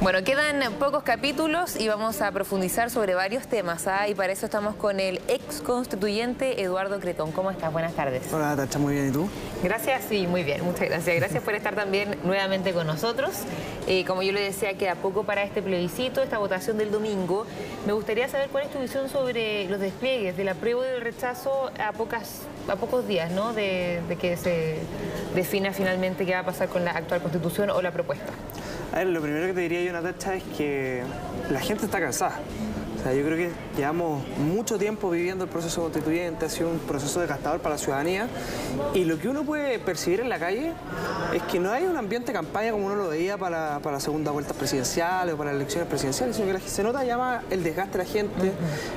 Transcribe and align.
Bueno, 0.00 0.22
quedan 0.22 0.72
pocos 0.74 1.02
capítulos 1.02 1.74
y 1.74 1.88
vamos 1.88 2.22
a 2.22 2.30
profundizar 2.30 2.88
sobre 2.88 3.16
varios 3.16 3.48
temas. 3.48 3.88
¿ah? 3.88 4.06
Y 4.06 4.14
para 4.14 4.32
eso 4.32 4.46
estamos 4.46 4.76
con 4.76 5.00
el 5.00 5.20
ex 5.26 5.60
constituyente 5.60 6.62
Eduardo 6.62 7.00
Cretón. 7.00 7.32
¿Cómo 7.32 7.50
estás? 7.50 7.72
Buenas 7.72 7.94
tardes. 7.94 8.32
Hola, 8.32 8.54
Tacha, 8.54 8.78
muy 8.78 8.94
bien. 8.94 9.08
¿Y 9.08 9.10
tú? 9.10 9.28
Gracias, 9.60 10.04
sí, 10.08 10.28
muy 10.28 10.44
bien. 10.44 10.64
Muchas 10.64 10.88
gracias. 10.88 11.16
Gracias 11.16 11.42
por 11.42 11.56
estar 11.56 11.74
también 11.74 12.16
nuevamente 12.22 12.72
con 12.72 12.86
nosotros. 12.86 13.32
Eh, 13.88 14.04
como 14.04 14.22
yo 14.22 14.30
le 14.30 14.40
decía, 14.40 14.78
queda 14.78 14.94
poco 14.94 15.24
para 15.24 15.42
este 15.42 15.62
plebiscito, 15.62 16.22
esta 16.22 16.38
votación 16.38 16.78
del 16.78 16.92
domingo. 16.92 17.44
Me 17.84 17.92
gustaría 17.92 18.28
saber 18.28 18.50
cuál 18.50 18.66
es 18.66 18.70
tu 18.70 18.78
visión 18.78 19.08
sobre 19.08 19.68
los 19.68 19.80
despliegues 19.80 20.36
del 20.36 20.48
apruebo 20.50 20.84
y 20.84 20.86
del 20.86 21.00
rechazo 21.00 21.72
a, 21.76 21.90
pocas, 21.90 22.42
a 22.68 22.76
pocos 22.76 23.08
días 23.08 23.32
¿no? 23.32 23.52
de, 23.52 24.00
de 24.08 24.14
que 24.14 24.36
se 24.36 24.78
defina 25.34 25.72
finalmente 25.72 26.24
qué 26.24 26.34
va 26.34 26.40
a 26.40 26.46
pasar 26.46 26.68
con 26.68 26.84
la 26.84 26.92
actual 26.92 27.20
constitución 27.20 27.70
o 27.70 27.82
la 27.82 27.90
propuesta. 27.90 28.32
A 28.92 28.98
ver, 28.98 29.08
lo 29.08 29.20
primero 29.20 29.46
que 29.46 29.52
te 29.52 29.60
diría 29.60 29.82
yo, 29.82 29.92
Natacha, 29.92 30.34
es 30.34 30.42
que 30.56 31.02
la 31.50 31.60
gente 31.60 31.84
está 31.84 32.00
cansada. 32.00 32.40
Sea, 33.08 33.16
yo 33.16 33.24
creo 33.24 33.38
que 33.38 33.50
llevamos 33.74 34.22
mucho 34.38 34.76
tiempo 34.76 35.08
viviendo 35.08 35.44
el 35.44 35.50
proceso 35.50 35.80
constituyente, 35.80 36.44
ha 36.44 36.48
sido 36.50 36.68
un 36.68 36.78
proceso 36.78 37.20
desgastador 37.20 37.60
para 37.60 37.76
la 37.76 37.78
ciudadanía. 37.78 38.28
Y 38.92 39.04
lo 39.04 39.18
que 39.18 39.28
uno 39.28 39.44
puede 39.44 39.78
percibir 39.78 40.20
en 40.20 40.28
la 40.28 40.38
calle 40.38 40.72
es 41.32 41.42
que 41.44 41.58
no 41.58 41.72
hay 41.72 41.84
un 41.84 41.96
ambiente 41.96 42.28
de 42.28 42.32
campaña 42.34 42.72
como 42.72 42.84
uno 42.84 42.96
lo 42.96 43.08
veía 43.08 43.38
para, 43.38 43.78
para 43.80 43.94
la 43.94 44.00
segunda 44.00 44.30
vuelta 44.30 44.52
presidencial 44.52 45.30
o 45.30 45.36
para 45.38 45.52
las 45.52 45.60
elecciones 45.60 45.88
presidenciales, 45.88 46.36
sino 46.36 46.52
que 46.52 46.60
se 46.60 46.82
nota 46.82 47.02
ya 47.04 47.16
más 47.16 47.44
el 47.48 47.62
desgaste 47.62 47.96
de 47.96 48.04
la 48.04 48.10
gente. 48.10 48.52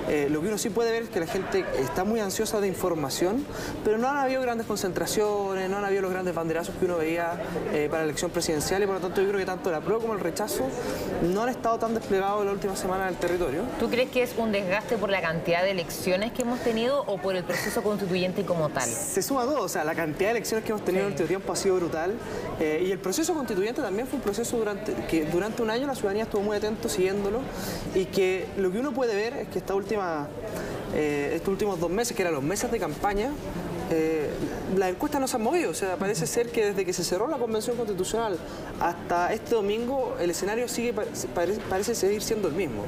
Eh, 0.09 0.27
lo 0.29 0.41
que 0.41 0.47
uno 0.47 0.57
sí 0.57 0.69
puede 0.69 0.91
ver 0.91 1.03
es 1.03 1.09
que 1.09 1.19
la 1.21 1.27
gente 1.27 1.63
está 1.79 2.03
muy 2.03 2.19
ansiosa 2.19 2.59
de 2.59 2.67
información, 2.67 3.45
pero 3.85 3.97
no 3.97 4.09
han 4.09 4.17
habido 4.17 4.41
grandes 4.41 4.67
concentraciones, 4.67 5.69
no 5.69 5.77
han 5.77 5.85
habido 5.85 6.01
los 6.01 6.11
grandes 6.11 6.35
banderazos 6.35 6.75
que 6.75 6.85
uno 6.85 6.97
veía 6.97 7.41
eh, 7.71 7.87
para 7.89 7.99
la 7.99 8.05
elección 8.05 8.31
presidencial 8.31 8.83
y 8.83 8.87
por 8.87 8.95
lo 8.95 9.01
tanto 9.01 9.21
yo 9.21 9.27
creo 9.29 9.39
que 9.39 9.45
tanto 9.45 9.69
el 9.69 9.75
apruebo 9.75 10.01
como 10.01 10.13
el 10.15 10.19
rechazo 10.19 10.65
no 11.31 11.43
han 11.43 11.49
estado 11.49 11.77
tan 11.77 11.93
desplegados 11.93 12.41
en 12.41 12.47
la 12.47 12.53
última 12.53 12.75
semana 12.75 13.03
en 13.03 13.09
el 13.13 13.15
territorio 13.15 13.61
crees 13.91 14.00
que 14.09 14.23
es 14.23 14.33
un 14.37 14.51
desgaste 14.51 14.97
por 14.97 15.09
la 15.09 15.21
cantidad 15.21 15.63
de 15.63 15.71
elecciones 15.71 16.31
que 16.31 16.41
hemos 16.41 16.59
tenido 16.59 17.03
o 17.05 17.17
por 17.17 17.35
el 17.35 17.43
proceso 17.43 17.83
constituyente 17.83 18.45
como 18.45 18.69
tal? 18.69 18.89
Se 18.89 19.21
suma 19.21 19.43
todo, 19.45 19.61
o 19.61 19.69
sea, 19.69 19.83
la 19.83 19.95
cantidad 19.95 20.29
de 20.29 20.37
elecciones 20.37 20.65
que 20.65 20.71
hemos 20.71 20.83
tenido 20.83 21.01
en 21.01 21.07
el 21.07 21.11
último 21.13 21.27
tiempo 21.27 21.53
ha 21.53 21.55
sido 21.55 21.75
brutal 21.75 22.13
eh, 22.59 22.83
y 22.87 22.91
el 22.91 22.99
proceso 22.99 23.33
constituyente 23.33 23.81
también 23.81 24.07
fue 24.07 24.17
un 24.17 24.23
proceso 24.23 24.57
durante 24.57 24.93
que 25.07 25.25
durante 25.25 25.61
un 25.61 25.69
año 25.69 25.87
la 25.87 25.95
ciudadanía 25.95 26.23
estuvo 26.23 26.41
muy 26.41 26.57
atento 26.57 26.89
siguiéndolo 26.89 27.39
y 27.95 28.05
que 28.05 28.45
lo 28.57 28.71
que 28.71 28.79
uno 28.79 28.91
puede 28.91 29.15
ver 29.15 29.33
es 29.33 29.47
que 29.49 29.59
esta 29.59 29.75
última, 29.75 30.27
eh, 30.95 31.33
estos 31.35 31.49
últimos 31.49 31.79
dos 31.79 31.89
meses, 31.89 32.15
que 32.15 32.23
eran 32.23 32.33
los 32.33 32.43
meses 32.43 32.71
de 32.71 32.79
campaña, 32.79 33.31
eh, 33.91 34.29
las 34.75 34.89
encuestas 34.89 35.21
no 35.21 35.27
se 35.27 35.35
han 35.37 35.43
movido, 35.43 35.71
o 35.71 35.73
sea, 35.73 35.95
parece 35.97 36.25
ser 36.27 36.49
que 36.49 36.65
desde 36.67 36.85
que 36.85 36.93
se 36.93 37.03
cerró 37.03 37.27
la 37.27 37.37
Convención 37.37 37.77
Constitucional 37.77 38.37
hasta 38.79 39.31
este 39.33 39.55
domingo 39.55 40.15
el 40.19 40.31
escenario 40.31 40.67
sigue 40.67 40.93
parece, 40.93 41.95
seguir 41.95 42.21
siendo 42.21 42.47
el 42.47 42.55
mismo. 42.55 42.83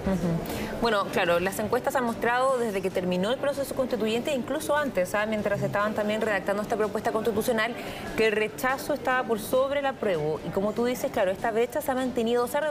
Bueno, 0.82 1.06
claro, 1.12 1.40
las 1.40 1.60
encuestas 1.60 1.96
han 1.96 2.06
mostrado 2.06 2.58
desde 2.58 2.82
que 2.82 2.90
terminó 2.90 3.32
el 3.32 3.38
proceso 3.38 3.76
constituyente, 3.76 4.34
incluso 4.34 4.76
antes, 4.76 5.14
mientras 5.28 5.62
estaban 5.62 5.94
también 5.94 6.22
redactando 6.22 6.62
esta 6.62 6.76
propuesta 6.76 7.12
constitucional, 7.12 7.76
que 8.18 8.28
el 8.28 8.32
rechazo 8.32 8.94
estaba 8.94 9.24
por 9.24 9.40
sobre 9.40 9.80
el 9.80 9.86
apruebo. 9.86 10.40
Y 10.48 10.50
como 10.50 10.74
tú 10.74 10.86
dices, 10.86 11.12
claro, 11.12 11.32
esta 11.32 11.52
brecha 11.52 11.82
se 11.82 11.92
ha 11.92 11.96
mantenido, 11.96 12.48
se 12.48 12.58
ha 12.58 12.64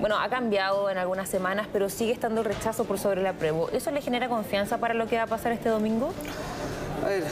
bueno, 0.00 0.18
ha 0.18 0.28
cambiado 0.28 0.90
en 0.90 0.98
algunas 0.98 1.28
semanas, 1.28 1.66
pero 1.72 1.88
sigue 1.88 2.12
estando 2.12 2.40
el 2.40 2.46
rechazo 2.46 2.84
por 2.84 2.98
sobre 2.98 3.20
el 3.20 3.26
apruebo. 3.26 3.68
¿Eso 3.70 3.90
le 3.90 4.00
genera 4.00 4.28
confianza 4.28 4.78
para 4.78 4.94
lo 4.94 5.06
que 5.06 5.16
va 5.16 5.24
a 5.24 5.26
pasar 5.26 5.52
este 5.52 5.68
domingo? 5.68 6.12
A 7.08 7.10
ver, 7.10 7.24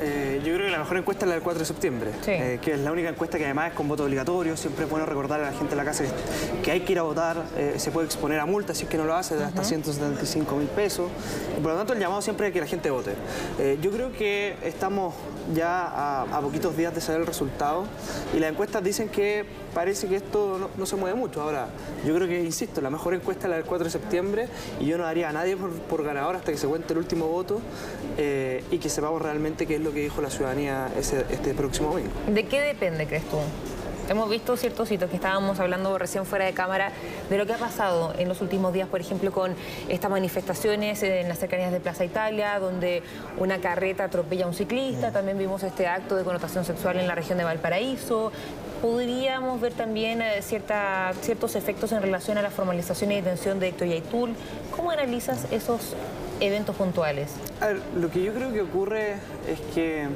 eh, 0.00 0.40
yo 0.44 0.54
creo 0.54 0.66
que 0.66 0.70
la 0.70 0.78
mejor 0.78 0.96
encuesta 0.96 1.24
es 1.24 1.28
la 1.28 1.34
del 1.34 1.42
4 1.42 1.58
de 1.58 1.66
septiembre, 1.66 2.12
eh, 2.28 2.60
que 2.62 2.74
es 2.74 2.78
la 2.78 2.92
única 2.92 3.08
encuesta 3.08 3.36
que 3.36 3.46
además 3.46 3.70
es 3.70 3.74
con 3.74 3.88
voto 3.88 4.04
obligatorio. 4.04 4.56
Siempre 4.56 4.84
es 4.84 4.90
bueno 4.90 5.06
recordar 5.06 5.40
a 5.40 5.50
la 5.50 5.58
gente 5.58 5.70
de 5.70 5.76
la 5.76 5.84
casa 5.84 6.04
que, 6.62 6.70
hay 6.70 6.82
que 6.82 6.92
ir 6.92 7.00
a 7.00 7.02
votar, 7.02 7.42
eh, 7.56 7.74
se 7.78 7.90
puede 7.90 8.06
exponer 8.06 8.38
a 8.38 8.46
multa 8.46 8.76
si 8.76 8.84
es 8.84 8.88
que 8.88 8.96
no 8.96 9.04
lo 9.04 9.16
hace, 9.16 9.34
de 9.34 9.42
hasta 9.42 9.64
175 9.64 10.54
mil 10.54 10.68
pesos. 10.68 11.10
por 11.60 11.72
lo 11.72 11.76
tanto, 11.76 11.94
el 11.94 11.98
llamado 11.98 12.22
siempre 12.22 12.46
es 12.46 12.52
que 12.52 12.60
la 12.60 12.68
gente 12.68 12.90
vote. 12.90 13.16
yo 13.82 13.90
creo 13.90 14.12
que 14.12 14.54
estamos 14.62 15.14
ya 15.52 16.22
a, 16.22 16.40
poquitos 16.40 16.76
días 16.76 16.94
de 16.94 17.00
saber 17.00 17.22
el 17.22 17.26
resultado 17.26 17.86
y 18.36 18.38
las 18.38 18.52
encuestas 18.52 18.84
dicen 18.84 19.08
que 19.08 19.46
parece 19.78 20.08
que 20.08 20.16
esto 20.16 20.70
no, 20.76 20.86
se 20.86 20.96
mueve 20.96 21.16
mucho. 21.16 21.40
Ahora, 21.40 21.68
yo 22.04 22.12
creo 22.12 22.26
que, 22.26 22.42
insisto, 22.42 22.80
la 22.80 22.90
mejor 22.90 23.14
encuesta 23.14 23.44
es 23.44 23.50
la 23.50 23.56
del 23.58 23.64
4 23.64 23.84
de 23.84 23.90
septiembre 23.90 24.48
y 24.80 24.86
yo 24.86 24.98
no 24.98 25.04
daría 25.04 25.28
a 25.28 25.32
nadie 25.32 25.56
por, 25.56 26.02
ganador 26.02 26.34
hasta 26.34 26.50
que 26.50 26.58
se 26.58 26.66
cuente 26.66 26.94
el 26.94 26.98
último 26.98 27.28
voto 27.28 27.60
y 28.16 28.78
que 28.78 28.88
sepamos 28.88 29.22
realmente 29.22 29.66
qué 29.66 29.76
es 29.76 29.80
lo 29.80 29.92
que 29.92 30.00
dijo 30.00 30.20
la 30.20 30.30
ciudadanía 30.30 30.90
este 30.98 31.54
próximo 31.54 31.90
domingo. 31.90 32.10
¿De 32.26 32.44
qué 32.46 32.60
depende, 32.60 33.06
crees 33.06 33.22
tú? 33.28 33.36
Hemos 34.08 34.30
visto 34.30 34.56
ciertos 34.56 34.90
hitos 34.90 35.10
que 35.10 35.16
estábamos 35.16 35.60
hablando 35.60 35.98
recién 35.98 36.24
fuera 36.24 36.46
de 36.46 36.54
cámara 36.54 36.92
de 37.28 37.36
lo 37.36 37.44
que 37.44 37.52
ha 37.52 37.58
pasado 37.58 38.14
en 38.16 38.26
los 38.26 38.40
últimos 38.40 38.72
días, 38.72 38.88
por 38.88 39.02
ejemplo, 39.02 39.32
con 39.32 39.54
estas 39.90 40.10
manifestaciones 40.10 41.02
en 41.02 41.28
las 41.28 41.38
cercanías 41.38 41.72
de 41.72 41.80
Plaza 41.80 42.06
Italia, 42.06 42.58
donde 42.58 43.02
una 43.36 43.60
carreta 43.60 44.04
atropella 44.04 44.46
a 44.46 44.48
un 44.48 44.54
ciclista. 44.54 45.12
También 45.12 45.36
vimos 45.36 45.62
este 45.62 45.86
acto 45.86 46.16
de 46.16 46.24
connotación 46.24 46.64
sexual 46.64 46.98
en 46.98 47.06
la 47.06 47.14
región 47.14 47.36
de 47.36 47.44
Valparaíso. 47.44 48.32
Podríamos 48.80 49.60
ver 49.60 49.74
también 49.74 50.22
eh, 50.22 50.40
cierta, 50.40 51.12
ciertos 51.20 51.54
efectos 51.54 51.92
en 51.92 52.00
relación 52.00 52.38
a 52.38 52.42
la 52.42 52.50
formalización 52.50 53.12
y 53.12 53.16
detención 53.16 53.60
de 53.60 53.68
Héctor 53.68 53.88
Yaitul. 53.88 54.34
¿Cómo 54.74 54.90
analizas 54.90 55.46
esos 55.50 55.94
eventos 56.40 56.76
puntuales? 56.76 57.32
A 57.60 57.66
ver, 57.66 57.82
lo 57.94 58.10
que 58.10 58.22
yo 58.22 58.32
creo 58.32 58.54
que 58.54 58.62
ocurre 58.62 59.16
es 59.46 59.60
que 59.74 60.08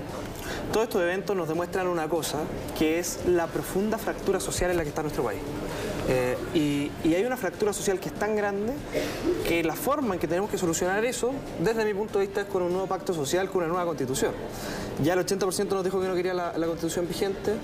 todos 0.72 0.84
estos 0.84 1.02
eventos 1.02 1.36
nos 1.36 1.48
demuestran 1.48 1.86
una 1.86 2.08
cosa, 2.08 2.38
que 2.78 2.98
es 2.98 3.20
la 3.26 3.46
profunda 3.46 3.98
fractura 3.98 4.40
social 4.40 4.70
en 4.70 4.76
la 4.76 4.82
que 4.82 4.88
está 4.90 5.02
nuestro 5.02 5.24
país. 5.24 5.40
Eh, 6.08 6.36
y, 7.04 7.14
hay 7.14 7.24
una 7.24 7.36
fractura 7.36 7.72
social 7.72 8.00
que 8.00 8.08
es 8.08 8.14
tan 8.14 8.34
grande 8.34 8.72
que 9.46 9.62
la 9.62 9.76
forma 9.76 10.14
en 10.14 10.20
que 10.20 10.26
tenemos 10.26 10.50
que 10.50 10.58
solucionar 10.58 11.04
eso, 11.04 11.32
desde 11.62 11.84
mi 11.84 11.94
punto 11.94 12.18
de 12.18 12.26
vista, 12.26 12.40
es 12.40 12.46
con 12.48 12.62
un 12.62 12.72
nuevo 12.72 12.86
pacto 12.86 13.14
social, 13.14 13.48
con 13.48 13.58
una 13.58 13.68
nueva 13.68 13.84
constitución. 13.84 14.32
Ya 15.02 15.14
el 15.14 15.20
80% 15.20 15.68
nos 15.68 15.84
dijo 15.84 16.00
que 16.00 16.08
no 16.08 16.14
quería 16.14 16.34
la, 16.34 16.52
constitución 16.52 17.06
vigente, 17.06 17.54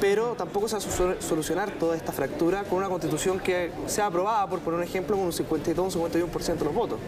pero 0.00 0.34
tampoco 0.36 0.68
se 0.68 0.76
va 0.76 1.12
a 1.12 1.22
solucionar 1.22 1.72
toda 1.72 1.96
esta 1.96 2.12
fractura 2.12 2.64
con 2.64 2.78
una 2.78 2.88
constitución 2.88 3.40
que 3.40 3.72
sea 3.86 4.06
aprobada, 4.06 4.46
por 4.48 4.60
poner 4.60 4.78
un 4.78 4.84
ejemplo, 4.84 5.16
con 5.16 5.26
un 5.26 5.32
52 5.32 5.96
un 5.96 6.10
51% 6.10 6.56
de 6.56 6.64
los 6.64 6.74
votos. 6.74 6.98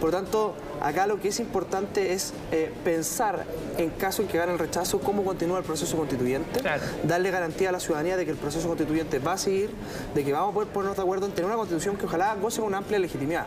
Por 0.00 0.10
lo 0.10 0.16
tanto, 0.16 0.54
acá 0.84 1.06
lo 1.06 1.18
que 1.18 1.28
es 1.28 1.40
importante 1.40 2.12
es 2.12 2.34
eh, 2.52 2.70
pensar, 2.84 3.44
en 3.78 3.90
caso 3.90 4.22
en 4.22 4.28
que 4.28 4.38
gane 4.38 4.52
el 4.52 4.58
rechazo, 4.58 5.00
cómo 5.00 5.24
continúa 5.24 5.58
el 5.58 5.64
proceso 5.64 5.96
constituyente, 5.96 6.60
darle 7.02 7.30
garantía 7.30 7.70
a 7.70 7.72
la 7.72 7.80
ciudadanía 7.80 8.16
de 8.16 8.24
que 8.24 8.30
el 8.30 8.36
proceso 8.36 8.68
constituyente 8.68 9.18
va 9.18 9.32
a 9.32 9.38
seguir, 9.38 9.70
de 10.14 10.24
que 10.24 10.32
vamos 10.32 10.50
a 10.50 10.54
poder 10.54 10.68
ponernos 10.68 10.96
de 10.96 11.02
acuerdo 11.02 11.26
en 11.26 11.32
tener 11.32 11.46
una 11.46 11.56
constitución 11.56 11.96
que 11.96 12.04
ojalá 12.04 12.34
goce 12.34 12.60
de 12.60 12.66
una 12.66 12.78
amplia 12.78 12.98
legitimidad. 12.98 13.46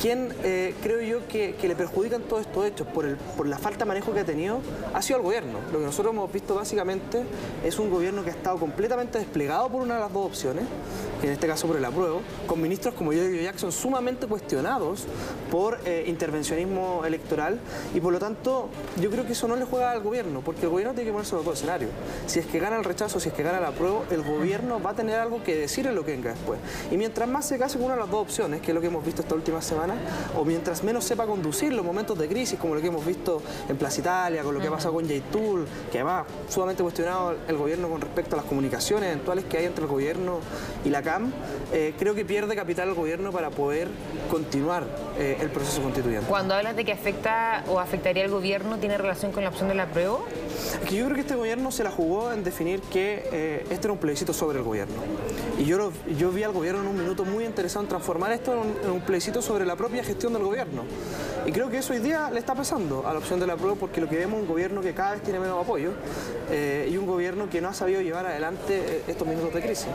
¿Quién 0.00 0.32
eh, 0.44 0.74
creo 0.82 1.00
yo 1.02 1.28
que, 1.28 1.54
le 1.62 1.76
perjudican 1.76 2.22
todos 2.22 2.46
estos 2.46 2.66
hechos 2.66 2.86
por, 2.86 3.06
la 3.46 3.58
falta 3.58 3.80
de 3.80 3.84
manejo 3.86 4.12
que 4.12 4.20
ha 4.20 4.24
tenido 4.24 4.60
ha 4.94 5.02
sido 5.02 5.18
el 5.18 5.22
gobierno. 5.22 5.58
Lo 5.72 5.78
que 5.78 5.84
nosotros 5.84 6.14
hemos 6.14 6.32
visto 6.32 6.54
básicamente 6.54 7.22
es 7.64 7.78
un 7.78 7.90
gobierno 7.90 8.22
que 8.24 8.30
ha 8.30 8.32
estado 8.32 8.56
completamente 8.58 9.18
desplegado 9.18 9.68
por 9.68 9.82
una 9.82 9.94
de 9.94 10.00
las 10.00 10.12
dos 10.12 10.26
opciones, 10.26 10.64
en 11.22 11.30
este 11.30 11.46
caso 11.46 11.66
por 11.66 11.76
el 11.76 11.84
apruebo, 11.84 12.22
con 12.46 12.60
ministros 12.62 12.94
como 12.94 13.12
Joe 13.12 13.42
Jackson 13.42 13.72
sumamente 13.72 14.26
cuestionados 14.26 15.06
por 15.50 15.78
eh, 15.84 16.04
intervencionismo 16.06 17.04
electoral 17.04 17.60
y 17.94 18.00
por 18.00 18.12
lo 18.12 18.18
tanto 18.18 18.68
yo 19.00 19.10
creo 19.10 19.26
que 19.26 19.32
eso 19.32 19.48
no 19.48 19.56
le 19.56 19.64
juega 19.64 19.90
al 19.90 20.00
gobierno, 20.00 20.40
porque 20.40 20.62
el 20.62 20.70
gobierno 20.70 20.94
tiene 20.94 21.08
que 21.08 21.12
ponerse 21.12 21.34
los 21.34 21.44
dos 21.44 21.54
escenarios. 21.56 21.90
Si 22.26 22.38
es 22.38 22.46
que 22.46 22.58
gana 22.58 22.76
el 22.76 22.84
rechazo, 22.84 23.20
si 23.20 23.28
es 23.28 23.34
que 23.34 23.42
gana 23.42 23.58
el 23.58 23.64
apruebo, 23.64 24.04
el 24.10 24.22
gobierno 24.22 24.80
va 24.80 24.90
a 24.90 24.94
tener 24.94 25.18
algo 25.18 25.42
que 25.42 25.56
decir 25.56 25.86
en 25.86 25.94
lo 25.94 26.04
que 26.04 26.12
venga 26.12 26.30
después. 26.30 26.58
Y 26.90 26.96
mientras 26.96 27.28
más 27.28 27.46
se 27.46 27.58
case 27.58 27.76
con 27.76 27.86
una 27.86 27.94
de 27.94 28.00
las 28.00 28.10
dos 28.10 28.22
opciones, 28.22 28.60
que 28.60 28.70
es 28.70 28.74
lo 28.74 28.80
que 28.80 28.86
hemos 28.86 29.04
visto 29.04 29.22
esta 29.22 29.34
última 29.34 29.60
semana, 29.60 29.79
o 30.36 30.44
mientras 30.44 30.82
menos 30.82 31.04
sepa 31.04 31.26
conducir 31.26 31.72
los 31.72 31.84
momentos 31.84 32.18
de 32.18 32.28
crisis, 32.28 32.58
como 32.58 32.74
lo 32.74 32.80
que 32.80 32.88
hemos 32.88 33.04
visto 33.04 33.42
en 33.68 33.76
Plaza 33.76 34.00
Italia, 34.00 34.42
con 34.42 34.54
lo 34.54 34.60
que 34.60 34.68
ha 34.68 34.70
pasado 34.70 34.94
con 34.94 35.06
Tool, 35.06 35.66
que 35.90 35.98
además 35.98 36.26
sumamente 36.48 36.82
cuestionado 36.82 37.34
el 37.48 37.56
gobierno 37.56 37.88
con 37.88 38.00
respecto 38.00 38.36
a 38.36 38.38
las 38.38 38.46
comunicaciones 38.46 39.08
eventuales 39.08 39.44
que 39.44 39.58
hay 39.58 39.64
entre 39.64 39.84
el 39.84 39.90
gobierno 39.90 40.40
y 40.84 40.90
la 40.90 41.02
CAM, 41.02 41.32
eh, 41.72 41.94
creo 41.98 42.14
que 42.14 42.24
pierde 42.24 42.54
capital 42.54 42.88
el 42.88 42.94
gobierno 42.94 43.32
para 43.32 43.50
poder 43.50 43.88
continuar 44.30 44.84
eh, 45.18 45.38
el 45.40 45.50
proceso 45.50 45.82
constituyente. 45.82 46.26
Cuando 46.28 46.54
hablas 46.54 46.76
de 46.76 46.84
que 46.84 46.92
afecta 46.92 47.64
o 47.68 47.80
afectaría 47.80 48.24
al 48.24 48.30
gobierno, 48.30 48.78
¿tiene 48.78 48.98
relación 48.98 49.32
con 49.32 49.42
la 49.42 49.50
opción 49.50 49.68
de 49.68 49.74
la 49.74 49.86
prueba? 49.86 50.18
Que 50.88 50.96
yo 50.96 51.04
creo 51.04 51.14
que 51.14 51.22
este 51.22 51.34
gobierno 51.34 51.70
se 51.70 51.84
la 51.84 51.90
jugó 51.90 52.32
en 52.32 52.44
definir 52.44 52.80
que 52.80 53.28
eh, 53.32 53.66
este 53.70 53.86
era 53.86 53.92
un 53.92 53.98
plebiscito 53.98 54.32
sobre 54.32 54.58
el 54.58 54.64
gobierno. 54.64 54.94
Y 55.58 55.64
yo, 55.64 55.92
yo 56.18 56.30
vi 56.30 56.42
al 56.42 56.52
gobierno 56.52 56.80
en 56.82 56.88
un 56.88 56.98
minuto 56.98 57.24
muy 57.24 57.44
interesado 57.44 57.82
en 57.82 57.88
transformar 57.88 58.32
esto 58.32 58.52
en 58.52 58.90
un, 58.90 59.00
plebiscito 59.00 59.42
sobre 59.42 59.66
la 59.66 59.76
propia 59.76 60.02
gestión 60.02 60.32
del 60.32 60.42
gobierno. 60.42 60.84
Y 61.46 61.52
creo 61.52 61.70
que 61.70 61.78
eso 61.78 61.92
hoy 61.92 62.00
día 62.00 62.30
le 62.30 62.38
está 62.38 62.54
pasando 62.54 63.06
a 63.06 63.12
la 63.12 63.18
opción 63.18 63.40
de 63.40 63.46
la 63.46 63.56
prueba 63.56 63.76
porque 63.76 64.00
lo 64.00 64.08
que 64.08 64.16
vemos 64.16 64.36
es 64.36 64.42
un 64.42 64.48
gobierno 64.48 64.80
que 64.80 64.94
cada 64.94 65.12
vez 65.12 65.22
tiene 65.22 65.40
menos 65.40 65.62
apoyo 65.62 65.92
eh, 66.50 66.88
y 66.90 66.96
un 66.96 67.06
gobierno 67.06 67.48
que 67.48 67.60
no 67.60 67.68
ha 67.68 67.74
sabido 67.74 68.00
llevar 68.00 68.26
adelante 68.26 68.78
eh, 68.78 69.02
estos 69.08 69.26
minutos 69.26 69.52
de 69.54 69.62
crisis. 69.62 69.88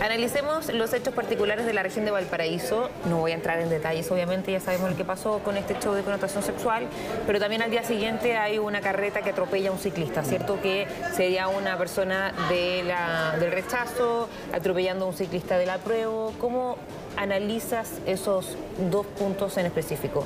Analicemos 0.00 0.72
los 0.72 0.92
hechos 0.92 1.14
particulares 1.14 1.66
de 1.66 1.72
la 1.72 1.82
región 1.82 2.04
de 2.04 2.10
Valparaíso. 2.10 2.90
No 3.08 3.18
voy 3.18 3.32
a 3.32 3.34
entrar 3.34 3.60
en 3.60 3.68
detalles, 3.68 4.10
obviamente, 4.10 4.52
ya 4.52 4.60
sabemos 4.60 4.90
lo 4.90 4.96
que 4.96 5.04
pasó 5.04 5.38
con 5.40 5.56
este 5.56 5.74
hecho 5.74 5.94
de 5.94 6.02
connotación 6.02 6.42
sexual, 6.42 6.86
pero 7.26 7.38
también 7.38 7.62
al 7.62 7.70
día 7.70 7.84
siguiente 7.84 8.36
hay 8.36 8.58
una 8.58 8.80
carreta 8.80 9.22
que 9.22 9.30
atropella 9.30 9.70
a 9.70 9.72
un 9.72 9.78
ciclista, 9.78 10.22
¿cierto? 10.24 10.60
Que 10.60 10.86
sería 11.14 11.48
una 11.48 11.78
persona 11.78 12.32
del 12.48 13.50
rechazo 13.50 14.28
atropellando 14.52 15.04
a 15.04 15.08
un 15.08 15.14
ciclista 15.14 15.58
de 15.58 15.66
la 15.66 15.78
prueba. 15.78 16.30
¿Cómo 16.40 16.76
analizas 17.16 17.90
esos 18.06 18.56
dos 18.90 19.06
puntos 19.06 19.56
en 19.56 19.66
específico? 19.66 20.24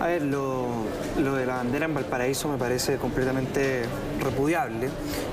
A 0.00 0.06
ver, 0.06 0.22
lo, 0.22 0.66
de 1.16 1.46
la 1.46 1.56
bandera 1.56 1.86
en 1.86 1.94
Valparaíso 1.94 2.48
me 2.48 2.56
parece 2.56 2.96
completamente 2.96 3.82
repudiable. 4.20 4.88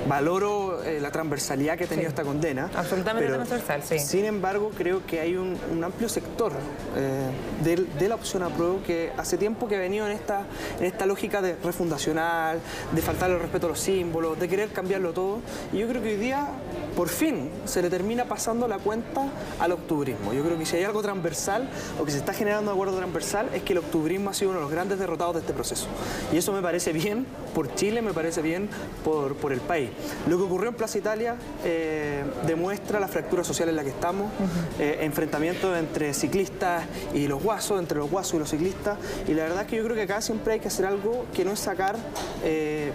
Valoro 0.08 0.82
eh, 0.82 1.00
la 1.00 1.10
transversalidad 1.10 1.76
que 1.76 1.84
ha 1.84 1.86
tenido 1.86 2.08
esta 2.08 2.22
condena. 2.22 2.70
Absolutamente 2.74 3.32
transversal, 3.32 3.82
sí. 3.82 3.98
Sin 3.98 4.24
embargo, 4.24 4.70
creo 4.76 5.04
que 5.06 5.20
hay 5.20 5.36
un, 5.36 5.58
amplio 5.82 6.08
sector 6.08 6.52
eh, 6.96 7.28
de, 7.62 8.08
la 8.08 8.14
opción 8.14 8.42
apruebo 8.42 8.82
que 8.82 9.12
hace 9.16 9.38
tiempo 9.38 9.68
que 9.68 9.76
ha 9.76 9.80
venido 9.80 10.06
en 10.06 10.12
esta, 10.12 10.42
en 10.78 10.86
esta 10.86 11.06
lógica 11.06 11.40
de 11.40 11.56
refundacional, 11.56 12.60
de 12.92 13.02
faltarle 13.02 13.36
el 13.36 13.42
respeto 13.42 13.66
a 13.66 13.70
los 13.70 13.80
símbolos, 13.80 14.38
de 14.38 14.48
querer 14.48 14.70
cambiarlo 14.70 15.12
todo. 15.12 15.40
Y 15.72 15.78
yo 15.78 15.88
creo 15.88 16.02
que 16.02 16.10
hoy 16.10 16.16
día, 16.16 16.48
por 16.96 17.08
fin, 17.08 17.50
se 17.64 17.82
le 17.82 17.90
termina 17.90 18.24
pasando 18.24 18.66
la 18.66 18.78
cuenta 18.78 19.28
al 19.60 19.72
octubrismo. 19.72 20.32
Yo 20.32 20.42
creo 20.42 20.58
que 20.58 20.66
si 20.66 20.76
hay 20.76 20.84
algo 20.84 21.02
transversal 21.02 21.68
o 22.00 22.04
que 22.04 22.10
se 22.10 22.18
está 22.18 22.32
generando 22.32 22.70
un 22.70 22.76
acuerdo 22.76 22.96
transversal 22.96 23.48
es 23.54 23.62
que 23.62 23.72
el 23.72 23.78
octubrismo 23.78 24.30
ha 24.30 24.34
sido 24.34 24.50
uno 24.50 24.60
los 24.60 24.70
grandes 24.70 24.98
derrotados 24.98 25.34
de 25.34 25.40
este 25.40 25.52
proceso. 25.52 25.86
Y 26.32 26.38
eso 26.38 26.52
me 26.52 26.62
parece 26.62 26.92
bien 26.92 27.26
por 27.54 27.74
Chile, 27.74 28.02
me 28.02 28.12
parece 28.12 28.42
bien 28.42 28.68
por, 29.04 29.36
por 29.36 29.52
el 29.52 29.60
país. 29.60 29.90
Lo 30.28 30.36
que 30.36 30.44
ocurrió 30.44 30.68
en 30.68 30.74
Plaza 30.74 30.98
Italia 30.98 31.36
eh, 31.64 32.24
demuestra 32.46 33.00
la 33.00 33.08
fractura 33.08 33.44
social 33.44 33.68
en 33.68 33.76
la 33.76 33.84
que 33.84 33.90
estamos, 33.90 34.30
eh, 34.78 34.98
enfrentamientos 35.02 35.76
entre 35.78 36.14
ciclistas 36.14 36.84
y 37.14 37.26
los 37.26 37.42
guasos, 37.42 37.78
entre 37.78 37.98
los 37.98 38.10
guasos 38.10 38.34
y 38.34 38.38
los 38.38 38.50
ciclistas, 38.50 38.98
y 39.26 39.34
la 39.34 39.44
verdad 39.44 39.62
es 39.62 39.66
que 39.68 39.76
yo 39.76 39.84
creo 39.84 39.96
que 39.96 40.02
acá 40.02 40.20
siempre 40.20 40.54
hay 40.54 40.60
que 40.60 40.68
hacer 40.68 40.86
algo 40.86 41.26
que 41.34 41.44
no 41.44 41.52
es 41.52 41.60
sacar... 41.60 41.96
Eh, 42.44 42.92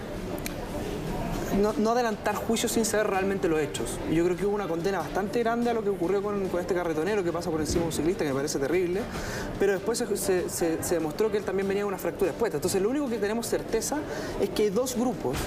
no, 1.53 1.91
adelantar 1.91 2.35
juicios 2.35 2.71
sin 2.71 2.85
saber 2.85 3.07
realmente 3.07 3.47
los 3.47 3.59
hechos. 3.59 3.99
yo 4.11 4.23
creo 4.25 4.37
que 4.37 4.45
hubo 4.45 4.55
una 4.55 4.67
condena 4.67 4.99
bastante 4.99 5.39
grande 5.39 5.69
a 5.69 5.73
lo 5.73 5.83
que 5.83 5.89
ocurrió 5.89 6.21
con, 6.21 6.49
este 6.59 6.73
carretonero 6.73 7.23
que 7.23 7.31
pasa 7.31 7.51
por 7.51 7.59
encima 7.61 7.81
de 7.81 7.87
un 7.87 7.93
ciclista, 7.93 8.23
que 8.23 8.29
me 8.29 8.35
parece 8.35 8.59
terrible, 8.59 9.01
pero 9.59 9.73
después 9.73 10.03
se, 10.15 10.77
demostró 10.95 11.31
que 11.31 11.37
él 11.37 11.43
también 11.43 11.67
venía 11.67 11.83
de 11.83 11.87
una 11.87 11.97
fractura 11.97 12.31
expuesta. 12.31 12.57
Entonces 12.57 12.81
lo 12.81 12.89
único 12.89 13.09
que 13.09 13.17
tenemos 13.17 13.47
certeza 13.47 13.97
es 14.41 14.49
que 14.49 14.63
hay 14.63 14.69
dos 14.69 14.95
grupos 14.95 15.37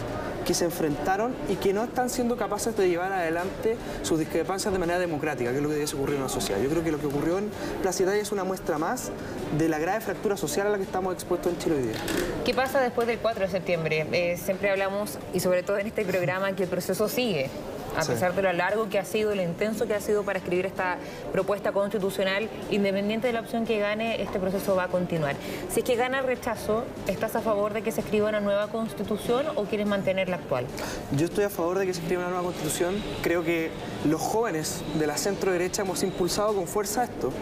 que 0.46 0.54
se 0.54 0.64
enfrentaron 0.64 1.34
y 1.48 1.56
que 1.56 1.72
no 1.72 1.84
están 1.84 2.08
siendo 2.08 2.36
capaces 2.36 2.76
de 2.76 2.88
llevar 2.88 3.12
adelante 3.12 3.76
sus 4.02 4.18
discrepancias 4.18 4.72
de 4.72 4.78
manera 4.78 4.98
democrática, 4.98 5.50
que 5.50 5.56
es 5.56 5.62
lo 5.62 5.68
que 5.68 5.74
debe 5.74 5.92
ocurrir 5.92 6.14
en 6.14 6.22
una 6.22 6.30
sociedad. 6.30 6.60
Yo 6.62 6.70
creo 6.70 6.84
que 6.84 6.92
lo 6.92 6.98
que 6.98 7.06
ocurrió 7.06 7.38
en 7.38 7.50
Plaza 7.82 8.04
Italia 8.04 8.22
es 8.22 8.32
una 8.32 8.44
muestra 8.44 8.78
más 8.78 9.10
de 9.58 9.68
la 9.68 9.78
grave 9.78 10.00
fractura 10.00 10.36
social 10.36 10.68
a 10.68 10.70
la 10.70 10.76
que 10.78 10.84
estamos 10.84 11.12
expuestos 11.14 11.52
en 11.52 11.58
Chile 11.58 11.76
hoy 11.76 11.82
día. 11.82 11.96
¿Qué 12.44 12.54
pasa 12.54 12.80
después 12.80 13.08
del 13.08 13.18
4 13.18 13.46
de 13.46 13.50
septiembre? 13.50 14.06
Eh, 14.12 14.36
siempre 14.36 14.70
hablamos, 14.70 15.18
y 15.34 15.40
sobre 15.40 15.64
todo 15.64 15.78
en 15.78 15.88
este 15.88 16.04
programa, 16.04 16.52
que 16.52 16.62
el 16.62 16.68
proceso 16.68 17.08
sigue 17.08 17.50
a 17.96 18.04
pesar 18.04 18.34
de 18.34 18.42
lo 18.42 18.52
largo 18.52 18.88
que 18.88 18.98
ha 18.98 19.04
sido, 19.04 19.34
lo 19.34 19.42
intenso 19.42 19.86
que 19.86 19.94
ha 19.94 20.00
sido 20.00 20.22
para 20.22 20.38
escribir 20.38 20.66
esta 20.66 20.98
propuesta 21.32 21.72
constitucional, 21.72 22.48
independiente 22.70 23.26
de 23.26 23.32
la 23.32 23.40
opción 23.40 23.64
que 23.64 23.78
gane, 23.78 24.22
este 24.22 24.38
proceso 24.38 24.76
va 24.76 24.84
a 24.84 24.88
continuar. 24.88 25.36
Si 25.70 25.80
es 25.80 25.84
que 25.84 25.96
gana 25.96 26.20
el 26.20 26.26
rechazo, 26.26 26.84
¿estás 27.06 27.36
a 27.36 27.40
favor 27.40 27.72
de 27.72 27.82
que 27.82 27.92
se 27.92 28.00
escriba 28.00 28.28
una 28.28 28.40
nueva 28.40 28.68
constitución 28.68 29.46
o 29.56 29.64
quieres 29.64 29.86
mantener 29.86 30.28
la 30.28 30.36
actual? 30.36 30.66
Yo 31.16 31.26
estoy 31.26 31.44
a 31.44 31.50
favor 31.50 31.78
de 31.78 31.86
que 31.86 31.94
se 31.94 32.00
escriba 32.00 32.22
una 32.22 32.30
nueva 32.30 32.44
constitución. 32.44 32.94
Creo 33.22 33.42
que 33.42 33.70
los 34.04 34.20
jóvenes 34.20 34.82
de 34.98 35.06
la 35.06 35.16
centro 35.16 35.52
derecha 35.52 35.82
hemos 35.82 36.02
impulsado 36.02 36.54
con 36.54 36.66
fuerza 36.66 37.04
esto. 37.04 37.32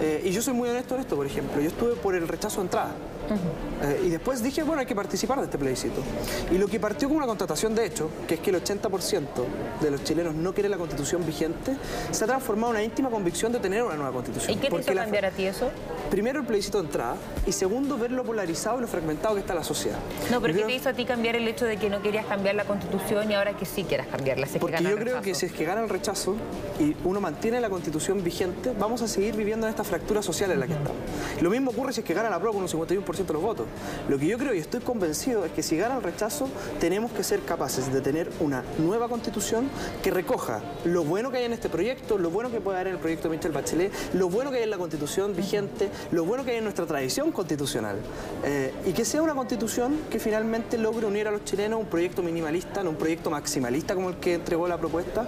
Eh, 0.00 0.22
y 0.24 0.30
yo 0.30 0.42
soy 0.42 0.54
muy 0.54 0.68
honesto 0.68 0.94
en 0.94 1.00
esto, 1.02 1.16
por 1.16 1.26
ejemplo. 1.26 1.60
Yo 1.60 1.68
estuve 1.68 1.94
por 1.94 2.14
el 2.14 2.28
rechazo 2.28 2.56
de 2.60 2.62
entrada. 2.62 2.92
Eh, 3.34 4.02
y 4.06 4.08
después 4.10 4.42
dije, 4.42 4.62
bueno, 4.62 4.80
hay 4.80 4.86
que 4.86 4.94
participar 4.94 5.38
de 5.38 5.44
este 5.44 5.58
plebiscito. 5.58 6.00
Y 6.50 6.58
lo 6.58 6.66
que 6.66 6.80
partió 6.80 7.08
con 7.08 7.16
una 7.18 7.26
contratación 7.26 7.74
de 7.74 7.86
hecho, 7.86 8.10
que 8.26 8.34
es 8.34 8.40
que 8.40 8.50
el 8.50 8.62
80% 8.62 9.26
de 9.80 9.90
los 9.90 10.04
chilenos 10.04 10.34
no 10.34 10.52
quiere 10.52 10.68
la 10.68 10.78
constitución 10.78 11.24
vigente, 11.24 11.76
se 12.10 12.24
ha 12.24 12.26
transformado 12.26 12.72
en 12.72 12.76
una 12.78 12.84
íntima 12.84 13.10
convicción 13.10 13.52
de 13.52 13.60
tener 13.60 13.82
una 13.82 13.96
nueva 13.96 14.12
constitución. 14.12 14.52
¿Y 14.52 14.60
qué 14.60 14.68
te 14.70 14.80
hizo 14.80 14.94
cambiar 14.94 15.26
a 15.26 15.30
ti 15.30 15.44
eso? 15.44 15.70
Primero 16.10 16.40
el 16.40 16.46
plebiscito 16.46 16.78
de 16.78 16.84
entrada 16.84 17.16
y 17.46 17.52
segundo 17.52 17.98
ver 17.98 18.10
lo 18.10 18.24
polarizado 18.24 18.78
y 18.78 18.80
lo 18.82 18.88
fragmentado 18.88 19.34
que 19.34 19.40
está 19.40 19.54
la 19.54 19.64
sociedad. 19.64 19.98
No, 20.30 20.40
pero 20.40 20.54
¿qué 20.54 20.64
te 20.64 20.74
hizo 20.74 20.88
a 20.88 20.92
ti 20.92 21.04
cambiar 21.04 21.36
el 21.36 21.46
hecho 21.46 21.64
de 21.64 21.76
que 21.76 21.90
no 21.90 22.02
querías 22.02 22.26
cambiar 22.26 22.54
la 22.54 22.64
constitución 22.64 23.30
y 23.30 23.34
ahora 23.34 23.56
que 23.56 23.66
sí 23.66 23.84
quieras 23.84 24.06
cambiarla? 24.06 24.46
Porque 24.58 24.82
yo 24.82 24.96
creo 24.96 25.20
que 25.20 25.34
si 25.34 25.46
es 25.46 25.52
que 25.52 25.64
gana 25.64 25.82
el 25.82 25.88
rechazo 25.88 26.36
y 26.80 26.96
uno 27.04 27.20
mantiene 27.20 27.60
la 27.60 27.70
constitución 27.70 28.22
vigente, 28.24 28.72
vamos 28.78 29.02
a 29.02 29.08
seguir 29.08 29.36
viviendo 29.36 29.66
en 29.66 29.70
esta 29.70 29.84
fractura 29.84 30.22
social 30.22 30.50
en 30.50 30.60
la 30.60 30.66
que 30.66 30.72
estamos. 30.72 30.96
Lo 31.40 31.50
mismo 31.50 31.70
ocurre 31.70 31.92
si 31.92 32.00
es 32.00 32.06
que 32.06 32.14
gana 32.14 32.30
la 32.30 32.38
prueba 32.38 32.54
con 32.54 32.62
un 32.62 32.68
51% 32.68 33.17
de 33.26 33.32
los 33.32 33.42
votos. 33.42 33.66
Lo 34.08 34.18
que 34.18 34.26
yo 34.26 34.38
creo 34.38 34.54
y 34.54 34.58
estoy 34.58 34.80
convencido 34.80 35.44
es 35.44 35.52
que 35.52 35.62
si 35.62 35.76
gana 35.76 35.96
el 35.96 36.02
rechazo, 36.02 36.48
tenemos 36.80 37.12
que 37.12 37.24
ser 37.24 37.40
capaces 37.40 37.92
de 37.92 38.00
tener 38.00 38.30
una 38.40 38.62
nueva 38.78 39.08
constitución 39.08 39.68
que 40.02 40.10
recoja 40.10 40.62
lo 40.84 41.04
bueno 41.04 41.30
que 41.30 41.38
hay 41.38 41.44
en 41.44 41.52
este 41.52 41.68
proyecto, 41.68 42.18
lo 42.18 42.30
bueno 42.30 42.50
que 42.50 42.60
puede 42.60 42.78
haber 42.78 42.88
en 42.88 42.94
el 42.94 43.00
proyecto 43.00 43.28
de 43.28 43.36
Michel 43.36 43.52
Bachelet, 43.52 43.92
lo 44.14 44.28
bueno 44.28 44.50
que 44.50 44.58
hay 44.58 44.64
en 44.64 44.70
la 44.70 44.78
constitución 44.78 45.34
vigente, 45.34 45.90
lo 46.10 46.24
bueno 46.24 46.44
que 46.44 46.52
hay 46.52 46.56
en 46.58 46.64
nuestra 46.64 46.86
tradición 46.86 47.32
constitucional. 47.32 47.96
Eh, 48.44 48.72
y 48.86 48.92
que 48.92 49.04
sea 49.04 49.22
una 49.22 49.34
constitución 49.34 49.98
que 50.10 50.18
finalmente 50.18 50.78
logre 50.78 51.06
unir 51.06 51.28
a 51.28 51.30
los 51.30 51.44
chilenos 51.44 51.80
un 51.80 51.86
proyecto 51.86 52.22
minimalista, 52.22 52.82
no 52.82 52.90
un 52.90 52.96
proyecto 52.96 53.30
maximalista 53.30 53.94
como 53.94 54.10
el 54.10 54.16
que 54.16 54.34
entregó 54.34 54.68
la 54.68 54.78
propuesta, 54.78 55.26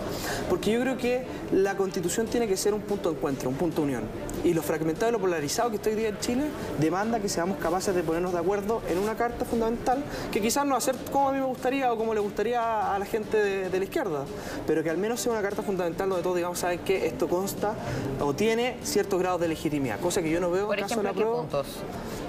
porque 0.48 0.72
yo 0.72 0.80
creo 0.80 0.96
que 0.96 1.24
la 1.52 1.76
constitución 1.76 2.26
tiene 2.26 2.46
que 2.46 2.56
ser 2.56 2.74
un 2.74 2.82
punto 2.82 3.10
de 3.10 3.16
encuentro, 3.16 3.48
un 3.48 3.56
punto 3.56 3.82
de 3.82 3.88
unión. 3.88 4.04
Y 4.44 4.54
lo 4.54 4.62
fragmentado 4.62 5.08
y 5.08 5.12
lo 5.12 5.18
polarizado 5.18 5.70
que 5.70 5.76
está 5.76 5.90
hoy 5.90 5.96
día 5.96 6.08
en 6.08 6.18
Chile 6.18 6.44
demanda 6.78 7.20
que 7.20 7.28
seamos 7.28 7.58
capaces 7.58 7.79
de 7.86 8.02
ponernos 8.02 8.32
de 8.32 8.38
acuerdo 8.38 8.82
en 8.90 8.98
una 8.98 9.16
carta 9.16 9.46
fundamental 9.46 10.04
que 10.30 10.42
quizás 10.42 10.66
no 10.66 10.78
ser 10.80 10.96
como 11.10 11.30
a 11.30 11.32
mí 11.32 11.38
me 11.38 11.46
gustaría 11.46 11.90
o 11.90 11.96
como 11.96 12.12
le 12.12 12.20
gustaría 12.20 12.94
a 12.94 12.98
la 12.98 13.06
gente 13.06 13.38
de, 13.38 13.78
la 13.78 13.84
izquierda, 13.84 14.24
pero 14.66 14.82
que 14.82 14.90
al 14.90 14.98
menos 14.98 15.20
sea 15.20 15.32
una 15.32 15.40
carta 15.40 15.62
fundamental 15.62 16.10
donde 16.10 16.22
todos 16.22 16.36
digamos 16.36 16.58
saben 16.58 16.80
que 16.80 17.06
esto 17.06 17.26
consta 17.26 17.72
o 18.20 18.34
tiene 18.34 18.76
ciertos 18.82 19.18
grados 19.18 19.40
de 19.40 19.48
legitimidad, 19.48 19.98
cosa 19.98 20.20
que 20.20 20.30
yo 20.30 20.40
no 20.40 20.50
veo 20.50 20.66
Por 20.66 20.78
en 20.78 20.82
caso 20.82 20.96
de 20.96 21.02
la 21.04 21.12
prueba. 21.14 21.44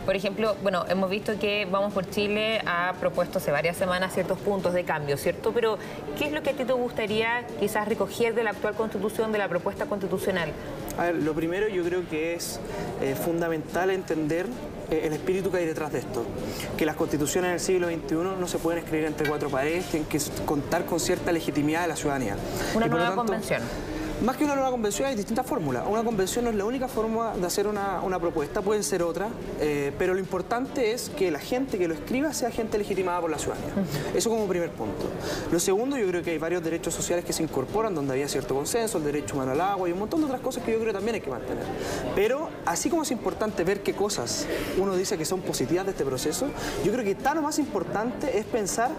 Por 0.05 0.15
ejemplo, 0.15 0.55
bueno, 0.63 0.83
hemos 0.89 1.09
visto 1.09 1.37
que 1.37 1.67
Vamos 1.69 1.93
por 1.93 2.09
Chile 2.09 2.59
ha 2.65 2.93
propuesto 2.99 3.37
hace 3.37 3.51
varias 3.51 3.77
semanas 3.77 4.13
ciertos 4.13 4.39
puntos 4.39 4.73
de 4.73 4.83
cambio, 4.83 5.15
¿cierto? 5.15 5.51
Pero, 5.51 5.77
¿qué 6.17 6.25
es 6.25 6.31
lo 6.31 6.41
que 6.41 6.49
a 6.49 6.53
ti 6.53 6.65
te 6.65 6.73
gustaría 6.73 7.45
quizás 7.59 7.87
recoger 7.87 8.33
de 8.33 8.43
la 8.43 8.49
actual 8.49 8.73
constitución, 8.73 9.31
de 9.31 9.37
la 9.37 9.47
propuesta 9.47 9.85
constitucional? 9.85 10.51
A 10.97 11.03
ver, 11.03 11.15
lo 11.15 11.33
primero 11.33 11.67
yo 11.67 11.83
creo 11.83 12.07
que 12.09 12.33
es 12.33 12.59
eh, 13.01 13.15
fundamental 13.15 13.91
entender 13.91 14.47
el 14.91 15.13
espíritu 15.13 15.49
que 15.49 15.57
hay 15.57 15.65
detrás 15.65 15.91
de 15.93 15.99
esto. 15.99 16.25
Que 16.77 16.85
las 16.85 16.95
constituciones 16.95 17.51
del 17.51 17.59
siglo 17.59 17.87
XXI 17.87 18.15
no 18.39 18.47
se 18.47 18.57
pueden 18.57 18.83
escribir 18.83 19.07
entre 19.07 19.27
cuatro 19.27 19.49
paredes, 19.49 19.85
tienen 19.85 20.07
que 20.07 20.19
contar 20.45 20.85
con 20.85 20.99
cierta 20.99 21.31
legitimidad 21.31 21.83
de 21.83 21.87
la 21.87 21.95
ciudadanía. 21.95 22.35
Una 22.75 22.87
nueva 22.87 23.15
convención. 23.15 23.61
Más 24.25 24.37
que 24.37 24.43
una 24.43 24.53
nueva 24.53 24.69
convención 24.69 25.07
hay 25.07 25.15
distintas 25.15 25.47
fórmulas. 25.47 25.83
Una 25.89 26.03
convención 26.03 26.45
no 26.45 26.51
es 26.51 26.55
la 26.55 26.65
única 26.65 26.87
forma 26.87 27.35
de 27.35 27.47
hacer 27.47 27.65
una, 27.65 28.19
propuesta, 28.19 28.61
pueden 28.61 28.83
ser 28.83 29.01
otras, 29.01 29.31
eh, 29.59 29.91
pero 29.97 30.13
lo 30.13 30.19
importante 30.19 30.91
es 30.91 31.09
que 31.09 31.31
la 31.31 31.39
gente 31.39 31.79
que 31.79 31.87
lo 31.87 31.95
escriba 31.95 32.31
sea 32.31 32.51
gente 32.51 32.77
legitimada 32.77 33.19
por 33.19 33.31
la 33.31 33.39
ciudadanía. 33.39 33.71
Eso 34.13 34.29
como 34.29 34.45
primer 34.45 34.69
punto. 34.69 35.07
Lo 35.51 35.59
segundo, 35.59 35.97
yo 35.97 36.07
creo 36.07 36.21
que 36.21 36.29
hay 36.29 36.37
varios 36.37 36.63
derechos 36.63 36.93
sociales 36.93 37.25
que 37.25 37.33
se 37.33 37.41
incorporan 37.41 37.95
donde 37.95 38.13
había 38.13 38.27
cierto 38.27 38.53
consenso, 38.53 38.99
el 38.99 39.05
derecho 39.05 39.33
humano 39.33 39.53
al 39.53 39.61
agua 39.61 39.89
y 39.89 39.91
un 39.91 39.97
montón 39.97 40.19
de 40.19 40.27
otras 40.27 40.41
cosas 40.41 40.63
que 40.63 40.71
yo 40.71 40.77
creo 40.77 40.89
que 40.89 40.97
también 40.97 41.15
hay 41.15 41.21
que 41.21 41.31
mantener. 41.31 41.65
Pero 42.13 42.49
así 42.67 42.91
como 42.91 43.01
es 43.01 43.09
importante 43.09 43.63
ver 43.63 43.81
qué 43.81 43.95
cosas 43.95 44.45
uno 44.77 44.95
dice 44.95 45.17
que 45.17 45.25
son 45.25 45.41
positivas 45.41 45.85
de 45.85 45.91
este 45.93 46.05
proceso, 46.05 46.47
yo 46.85 46.91
creo 46.91 47.03
que 47.03 47.15
tan 47.15 47.39
o 47.39 47.41
más 47.41 47.57
importante 47.57 48.37
es 48.37 48.45
pensar 48.45 48.91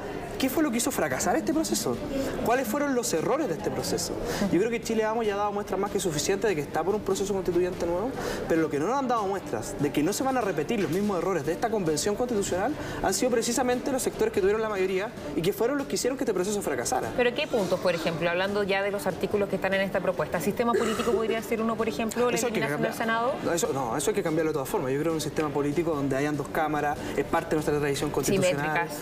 qué 0.42 0.50
fue 0.50 0.64
lo 0.64 0.72
que 0.72 0.78
hizo 0.78 0.90
fracasar 0.90 1.36
este 1.36 1.54
proceso, 1.54 1.96
cuáles 2.44 2.66
fueron 2.66 2.96
los 2.96 3.12
errores 3.12 3.46
de 3.46 3.54
este 3.54 3.70
proceso. 3.70 4.12
Yo 4.50 4.58
creo 4.58 4.70
que 4.70 4.80
Chile 4.80 5.04
ya 5.22 5.34
ha 5.34 5.36
dado 5.36 5.52
muestras 5.52 5.78
más 5.78 5.90
que 5.90 6.00
suficientes 6.00 6.48
de 6.48 6.54
que 6.54 6.62
está 6.62 6.82
por 6.82 6.94
un 6.94 7.02
proceso 7.02 7.34
constituyente 7.34 7.84
nuevo, 7.86 8.10
pero 8.48 8.62
lo 8.62 8.70
que 8.70 8.78
no 8.78 8.86
nos 8.86 8.98
han 8.98 9.08
dado 9.08 9.26
muestras 9.26 9.74
de 9.78 9.92
que 9.92 10.02
no 10.02 10.12
se 10.12 10.22
van 10.22 10.36
a 10.36 10.40
repetir 10.40 10.80
los 10.80 10.90
mismos 10.90 11.18
errores 11.18 11.44
de 11.44 11.52
esta 11.52 11.70
convención 11.70 12.14
constitucional 12.14 12.72
han 13.02 13.12
sido 13.12 13.30
precisamente 13.30 13.92
los 13.92 14.02
sectores 14.02 14.32
que 14.32 14.40
tuvieron 14.40 14.62
la 14.62 14.68
mayoría 14.68 15.10
y 15.36 15.42
que 15.42 15.52
fueron 15.52 15.76
los 15.76 15.86
que 15.86 15.96
hicieron 15.96 16.16
que 16.16 16.24
este 16.24 16.32
proceso 16.32 16.62
fracasara. 16.62 17.10
¿Pero 17.16 17.34
qué 17.34 17.46
puntos, 17.46 17.80
por 17.80 17.94
ejemplo, 17.94 18.30
hablando 18.30 18.62
ya 18.62 18.82
de 18.82 18.90
los 18.90 19.06
artículos 19.06 19.48
que 19.48 19.56
están 19.56 19.74
en 19.74 19.82
esta 19.82 20.00
propuesta? 20.00 20.40
¿Sistema 20.40 20.72
político 20.72 21.12
podría 21.12 21.42
ser 21.42 21.60
uno, 21.60 21.76
por 21.76 21.88
ejemplo, 21.88 22.30
la 22.30 22.36
eliminación 22.38 22.82
del 22.82 22.94
Senado? 22.94 23.34
No 23.44 23.52
eso, 23.52 23.70
no, 23.72 23.96
eso 23.96 24.10
hay 24.10 24.14
que 24.14 24.22
cambiarlo 24.22 24.50
de 24.50 24.54
todas 24.54 24.68
formas. 24.68 24.92
Yo 24.92 25.00
creo 25.00 25.12
que 25.12 25.16
un 25.16 25.20
sistema 25.20 25.48
político 25.48 25.94
donde 25.94 26.16
hayan 26.16 26.36
dos 26.36 26.48
cámaras 26.48 26.98
es 27.16 27.24
parte 27.24 27.50
de 27.50 27.56
nuestra 27.56 27.78
tradición 27.78 28.10
constitucional. 28.10 28.60
Simétricas 28.60 28.98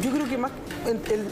yo 0.00 0.10
creo 0.10 0.28
que 0.28 0.38
más 0.38 0.52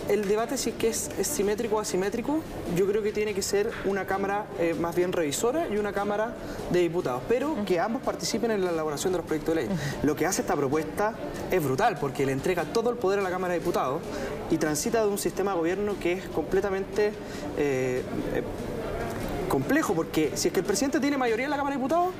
el, 0.09 0.29
debate 0.29 0.59
si 0.59 0.71
es 0.71 0.77
que 0.77 0.89
es, 0.89 1.11
simétrico 1.23 1.77
o 1.77 1.81
asimétrico, 1.81 2.41
yo 2.77 2.87
creo 2.87 3.03
que 3.03 3.13
tiene 3.13 3.35
que 3.35 3.43
ser 3.43 3.71
una 3.85 4.07
Cámara 4.07 4.47
eh, 4.59 4.75
más 4.79 4.95
bien 4.95 5.13
revisora 5.13 5.69
y 5.69 5.79
una 5.79 5.93
Cámara 5.93 6.35
de 6.71 6.81
Diputados, 6.81 7.23
pero 7.29 7.57
que 7.65 7.81
ambos 7.81 8.03
participen 8.03 8.51
en 8.51 8.65
la 8.65 8.71
elaboración 8.71 9.13
de 9.13 9.19
los 9.19 9.27
proyectos 9.27 9.55
de 9.55 9.67
ley. 9.67 9.77
Lo 10.03 10.15
que 10.15 10.27
hace 10.27 10.43
esta 10.43 10.57
propuesta 10.57 11.15
es 11.51 11.63
brutal, 11.63 11.97
porque 11.99 12.27
le 12.27 12.33
entrega 12.33 12.65
todo 12.65 12.91
el 12.91 12.97
poder 12.97 13.21
a 13.21 13.23
la 13.23 13.31
Cámara 13.31 13.55
de 13.55 13.61
Diputados 13.61 14.03
y 14.51 14.59
transita 14.59 15.03
de 15.03 15.09
un 15.09 15.19
sistema 15.19 15.53
de 15.53 15.59
gobierno 15.59 15.95
que 15.99 16.13
es 16.13 16.25
completamente 16.29 17.13
eh, 17.57 18.03
eh, 18.35 18.43
complejo, 19.49 19.95
porque 19.95 20.33
si 20.35 20.49
es 20.49 20.55
que 20.55 20.61
el 20.61 20.67
presidente 20.67 21.01
tiene 21.01 21.17
mayoría 21.17 21.47
en 21.47 21.51
la 21.51 21.57
Cámara 21.57 21.75
de 21.75 21.79
Diputados, 21.79 22.11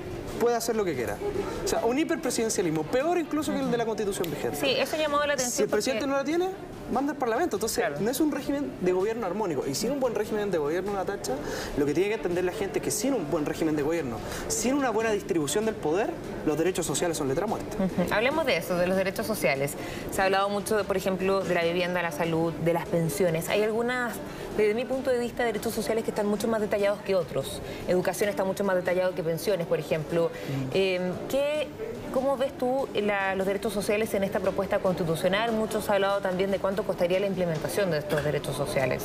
puede 0.41 0.57
hacer 0.57 0.75
lo 0.75 0.85
que 0.85 0.97
quiera. 0.97 1.17
O 1.65 1.69
sea, 1.69 1.85
un 1.85 1.97
hiperpresidencialismo, 1.97 2.83
peor 2.83 3.19
incluso 3.19 3.53
que 3.53 3.61
el 3.61 3.71
de 3.71 3.77
la 3.77 3.85
Constitución 3.85 4.29
vigente. 4.29 4.57
Sí, 4.57 4.75
eso 4.77 4.97
llamó 4.97 5.19
la 5.19 5.35
atención. 5.35 5.51
Si 5.53 5.63
el 5.63 5.69
presidente 5.69 6.07
no 6.09 6.15
la 6.15 6.25
tiene, 6.25 6.49
manda 6.93 7.13
al 7.13 7.19
Parlamento. 7.19 7.57
Entonces, 7.57 7.85
no 8.01 8.11
es 8.11 8.21
un 8.21 8.33
régimen 8.33 8.73
de 8.81 8.93
gobierno 8.93 9.27
armónico. 9.27 9.67
Y 9.67 9.75
sin 9.75 9.91
un 9.91 10.01
buen 10.01 10.15
régimen 10.15 10.51
de 10.51 10.59
gobierno, 10.59 10.93
una 10.93 11.05
tacha, 11.05 11.35
lo 11.77 11.87
que 11.87 11.95
tiene 11.95 12.09
que 12.09 12.17
entender 12.17 12.45
la 12.45 12.53
gente 12.53 12.79
es 12.79 12.85
que 12.85 12.91
sin 12.91 13.15
un 13.15 13.31
buen 13.31 13.47
régimen 13.47 13.77
de 13.77 13.83
gobierno, 13.83 14.17
sin 14.49 14.75
una 14.75 14.91
buena 14.91 15.11
distribución 15.13 15.67
del 15.67 15.75
poder, 15.75 16.11
los 16.47 16.59
derechos 16.59 16.87
sociales 16.87 17.17
son 17.17 17.29
letra 17.29 17.47
muerta. 17.47 17.77
Hablemos 18.11 18.47
de 18.47 18.57
eso, 18.57 18.77
de 18.77 18.87
los 18.87 18.97
derechos 18.97 19.27
sociales. 19.27 19.75
Se 20.11 20.21
ha 20.21 20.25
hablado 20.25 20.49
mucho, 20.49 20.83
por 20.85 20.97
ejemplo, 20.97 21.43
de 21.43 21.55
la 21.55 21.65
vivienda, 21.65 22.03
la 22.03 22.13
salud, 22.13 22.53
de 22.53 22.73
las 22.73 22.87
pensiones. 22.87 23.49
Hay 23.49 23.63
algunas, 23.63 24.15
desde 24.57 24.75
mi 24.75 24.85
punto 24.85 25.11
de 25.11 25.19
vista, 25.19 25.45
derechos 25.45 25.75
sociales 25.75 26.05
que 26.05 26.11
están 26.11 26.27
mucho 26.27 26.49
más 26.49 26.61
detallados 26.61 27.01
que 27.01 27.15
otros. 27.15 27.61
Educación 27.89 28.31
está 28.31 28.45
mucho 28.45 28.65
más 28.65 28.77
detallado 28.77 29.15
que 29.15 29.23
pensiones, 29.23 29.67
por 29.67 29.79
ejemplo. 29.79 30.31
Eh, 30.75 31.13
¿qué, 31.29 31.69
¿Cómo 32.13 32.37
ves 32.37 32.57
tú 32.59 32.89
los 33.37 33.47
derechos 33.47 33.73
sociales 33.73 34.13
en 34.15 34.25
esta 34.25 34.41
propuesta 34.41 34.81
constitucional? 34.81 35.53
Muchos 35.53 35.89
han 35.89 35.97
hablado 35.97 36.21
también 36.21 36.51
de 36.51 36.59
cuánto 36.59 36.83
costaría 36.83 37.21
la 37.21 37.27
implementación 37.27 37.91
de 37.91 37.99
estos 37.99 38.25
derechos 38.25 38.57
sociales. 38.57 39.05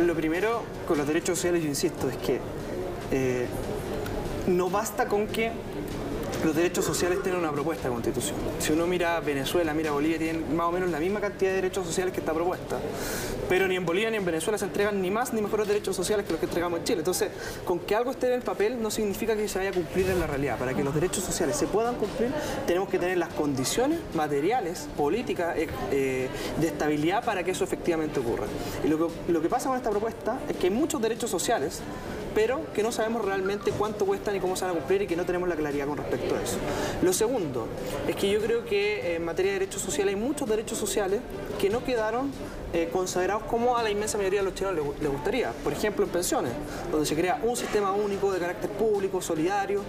Lo 0.00 0.14
primero, 0.14 0.62
con 0.86 0.98
los 0.98 1.06
derechos 1.06 1.38
sociales, 1.38 1.62
yo 1.62 1.68
insisto, 1.68 2.08
es 2.08 2.16
que 2.18 2.40
eh, 3.10 3.46
no 4.46 4.70
basta 4.70 5.06
con 5.06 5.26
que 5.26 5.50
los 6.44 6.54
derechos 6.54 6.84
sociales 6.84 7.22
tienen 7.22 7.40
una 7.40 7.52
propuesta 7.52 7.88
de 7.88 7.94
constitución. 7.94 8.36
Si 8.58 8.72
uno 8.72 8.86
mira 8.86 9.18
Venezuela, 9.20 9.74
mira 9.74 9.90
Bolivia, 9.90 10.18
tienen 10.18 10.56
más 10.56 10.68
o 10.68 10.72
menos 10.72 10.90
la 10.90 11.00
misma 11.00 11.20
cantidad 11.20 11.50
de 11.50 11.56
derechos 11.56 11.86
sociales 11.86 12.12
que 12.12 12.20
esta 12.20 12.32
propuesta. 12.32 12.78
Pero 13.48 13.66
ni 13.66 13.76
en 13.76 13.84
Bolivia 13.84 14.10
ni 14.10 14.18
en 14.18 14.24
Venezuela 14.24 14.58
se 14.58 14.64
entregan 14.64 15.00
ni 15.00 15.10
más 15.10 15.32
ni 15.32 15.40
mejores 15.40 15.66
derechos 15.66 15.96
sociales 15.96 16.26
que 16.26 16.32
los 16.32 16.40
que 16.40 16.46
entregamos 16.46 16.78
en 16.78 16.84
Chile. 16.84 16.98
Entonces, 16.98 17.30
con 17.64 17.80
que 17.80 17.94
algo 17.94 18.10
esté 18.10 18.28
en 18.28 18.34
el 18.34 18.42
papel 18.42 18.80
no 18.80 18.90
significa 18.90 19.36
que 19.36 19.48
se 19.48 19.58
vaya 19.58 19.70
a 19.70 19.72
cumplir 19.72 20.08
en 20.10 20.20
la 20.20 20.26
realidad. 20.26 20.58
Para 20.58 20.74
que 20.74 20.84
los 20.84 20.94
derechos 20.94 21.24
sociales 21.24 21.56
se 21.56 21.66
puedan 21.66 21.96
cumplir, 21.96 22.30
tenemos 22.66 22.88
que 22.88 22.98
tener 22.98 23.18
las 23.18 23.32
condiciones 23.32 23.98
materiales, 24.14 24.88
políticas, 24.96 25.56
eh, 25.56 25.68
eh, 25.90 26.28
de 26.60 26.66
estabilidad 26.66 27.24
para 27.24 27.42
que 27.42 27.52
eso 27.52 27.64
efectivamente 27.64 28.20
ocurra. 28.20 28.46
Y 28.84 28.88
lo 28.88 28.98
que, 28.98 29.32
lo 29.32 29.40
que 29.40 29.48
pasa 29.48 29.68
con 29.68 29.76
esta 29.76 29.90
propuesta 29.90 30.38
es 30.48 30.56
que 30.56 30.66
hay 30.66 30.72
muchos 30.72 31.00
derechos 31.00 31.30
sociales 31.30 31.80
pero 32.38 32.60
que 32.72 32.84
no 32.84 32.92
sabemos 32.92 33.24
realmente 33.24 33.72
cuánto 33.72 34.06
cuestan 34.06 34.36
y 34.36 34.38
cómo 34.38 34.54
se 34.54 34.64
van 34.64 34.76
a 34.76 34.78
cumplir 34.78 35.02
y 35.02 35.08
que 35.08 35.16
no 35.16 35.24
tenemos 35.24 35.48
la 35.48 35.56
claridad 35.56 35.88
con 35.88 35.98
respecto 35.98 36.36
a 36.36 36.40
eso. 36.40 36.56
Lo 37.02 37.12
segundo 37.12 37.66
es 38.06 38.14
que 38.14 38.30
yo 38.30 38.40
creo 38.40 38.64
que 38.64 39.16
en 39.16 39.24
materia 39.24 39.54
de 39.54 39.58
derechos 39.58 39.82
sociales 39.82 40.14
hay 40.14 40.20
muchos 40.20 40.48
derechos 40.48 40.78
sociales 40.78 41.20
que 41.60 41.68
no 41.68 41.82
quedaron 41.82 42.30
eh, 42.74 42.90
considerados 42.92 43.44
como 43.44 43.78
a 43.78 43.82
la 43.82 43.90
inmensa 43.90 44.18
mayoría 44.18 44.40
de 44.40 44.44
los 44.44 44.54
chilenos 44.54 44.94
les, 45.00 45.10
gustaría. 45.10 45.52
Por 45.64 45.72
ejemplo, 45.72 46.04
en 46.04 46.10
pensiones, 46.10 46.52
donde 46.90 47.06
se 47.06 47.16
crea 47.16 47.40
un 47.42 47.56
sistema 47.56 47.92
único 47.92 48.30
de 48.30 48.38
carácter 48.38 48.68
público, 48.70 49.22
solidario, 49.22 49.80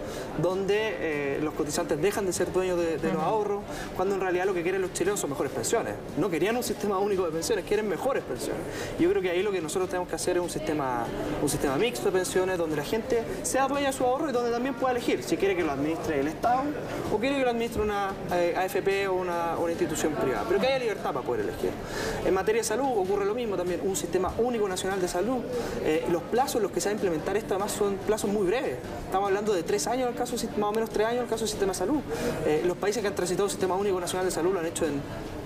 donde 0.42 0.78
eh, 0.80 1.40
los 1.44 1.54
cotizantes 1.56 2.02
dejan 2.02 2.26
de 2.26 2.32
ser 2.32 2.54
dueños 2.54 2.80
de, 2.80 3.14
los 3.14 3.22
ahorros, 3.22 3.64
cuando 3.98 4.16
en 4.16 4.22
realidad 4.22 4.46
lo 4.46 4.54
que 4.54 4.64
quieren 4.64 4.82
los 4.82 4.94
chilenos 4.94 5.20
son 5.20 5.30
mejores 5.30 5.52
pensiones. 5.52 5.96
No 6.18 6.30
querían 6.30 6.56
un 6.56 6.64
sistema 6.64 7.00
único 7.00 7.26
de 7.26 7.32
pensiones, 7.32 7.66
quieren 7.66 7.90
mejores 7.90 8.24
pensiones. 8.24 8.62
Yo 8.98 9.10
creo 9.10 9.22
que 9.22 9.30
ahí 9.30 9.44
lo 9.44 9.52
que 9.52 9.60
nosotros 9.60 9.90
tenemos 9.90 10.08
que 10.08 10.16
hacer 10.16 10.38
es 10.38 10.44
un 10.44 10.50
sistema, 10.50 11.06
un 11.42 11.50
sistema 11.50 11.76
mixto 11.76 12.06
de 12.06 12.12
pensiones, 12.14 12.39
donde 12.46 12.76
la 12.76 12.84
gente 12.84 13.24
sea 13.44 13.68
dueña 13.68 13.88
de 13.88 13.94
su 13.94 14.04
ahorro 14.04 14.30
y 14.30 14.34
donde 14.34 14.52
también 14.52 14.76
pueda 14.76 14.92
elegir 14.92 15.24
si 15.24 15.38
quiere 15.38 15.56
que 15.56 15.64
lo 15.64 15.72
administre 15.72 16.20
el 16.20 16.28
Estado 16.28 16.62
o 17.12 17.18
quiere 17.18 17.38
que 17.38 17.44
lo 17.44 17.50
administre 17.50 17.82
una 17.82 18.12
eh, 18.32 18.56
AFP 18.58 19.08
o 19.08 19.14
una, 19.14 19.56
institución 19.70 20.14
privada. 20.14 20.46
Pero 20.48 20.60
que 20.60 20.68
haya 20.68 20.80
libertad 20.80 21.14
para 21.14 21.26
poder 21.26 21.42
elegir. 21.42 21.70
En 22.26 22.34
materia 22.34 22.64
salud 22.64 22.86
ocurre 22.86 23.26
lo 23.26 23.36
mismo 23.36 23.56
también, 23.56 23.82
un 23.84 23.96
sistema 23.96 24.34
único 24.38 24.68
nacional 24.68 25.00
de 25.00 25.08
salud. 25.08 25.38
Eh, 25.84 26.06
los 26.12 26.24
plazos 26.24 26.56
en 26.56 26.64
los 26.64 26.72
que 26.72 26.82
se 26.82 26.90
va 26.90 26.92
a 26.92 26.96
implementar 26.96 27.38
esto 27.38 27.54
además 27.54 27.72
son 27.72 27.98
plazos 27.98 28.32
muy 28.32 28.48
breves. 28.48 28.78
Estamos 29.06 29.28
hablando 29.28 29.54
de 29.54 29.64
tres 29.64 29.86
años, 29.88 30.10
el 30.10 30.16
caso, 30.16 30.36
más 30.58 30.70
o 30.70 30.72
menos 30.72 30.90
tres 30.90 31.08
años 31.08 31.18
en 31.18 31.24
el 31.24 31.30
caso 31.30 31.42
del 31.42 31.50
sistema 31.50 31.74
de 31.74 31.78
salud. 31.78 32.00
Eh, 32.46 32.64
los 32.66 32.78
países 32.78 33.02
que 33.02 33.08
han 33.08 33.16
transitado 33.16 33.46
el 33.46 33.52
sistema 33.52 33.76
único 33.76 34.00
nacional 34.00 34.26
de 34.26 34.32
salud 34.32 34.54
lo 34.54 34.60
han 34.60 34.66
hecho 34.66 34.86
en 34.86 35.02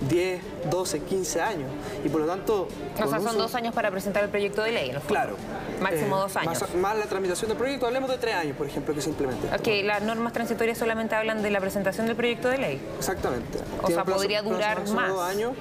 10, 0.08 0.42
12, 0.70 1.00
15 1.00 1.40
años. 1.40 1.70
Y 2.04 2.08
por 2.08 2.20
lo 2.20 2.26
tanto... 2.26 2.68
O 2.94 3.08
sea, 3.08 3.20
son 3.20 3.38
dos 3.38 3.54
años 3.54 3.74
para 3.74 3.90
presentar 3.90 4.24
el 4.24 4.30
proyecto 4.30 4.62
de 4.62 4.72
ley. 4.72 4.92
Claro. 5.06 5.36
Máximo 5.80 6.16
eh, 6.16 6.20
dos 6.20 6.36
años. 6.36 6.74
Más, 6.76 6.96
la 6.96 7.06
tramitación 7.06 7.48
del 7.48 7.58
proyecto, 7.58 7.86
hablemos 7.86 8.10
de 8.10 8.18
tres 8.18 8.34
años, 8.34 8.56
por 8.56 8.66
ejemplo, 8.66 8.94
que 8.94 9.00
se 9.00 9.10
implemente. 9.10 9.48
Ok, 9.54 9.84
las 9.84 10.02
normas 10.02 10.32
transitorias 10.32 10.78
solamente 10.78 11.14
hablan 11.14 11.42
de 11.42 11.50
la 11.50 11.60
presentación 11.60 12.06
del 12.06 12.16
proyecto 12.16 12.48
de 12.48 12.58
ley. 12.58 12.80
Exactamente. 12.98 13.58
O 13.82 13.88
sea, 13.88 14.04
podría 14.04 14.42
durar 14.42 14.88
más. 14.88 15.08
Dos 15.08 15.22
años 15.22 15.52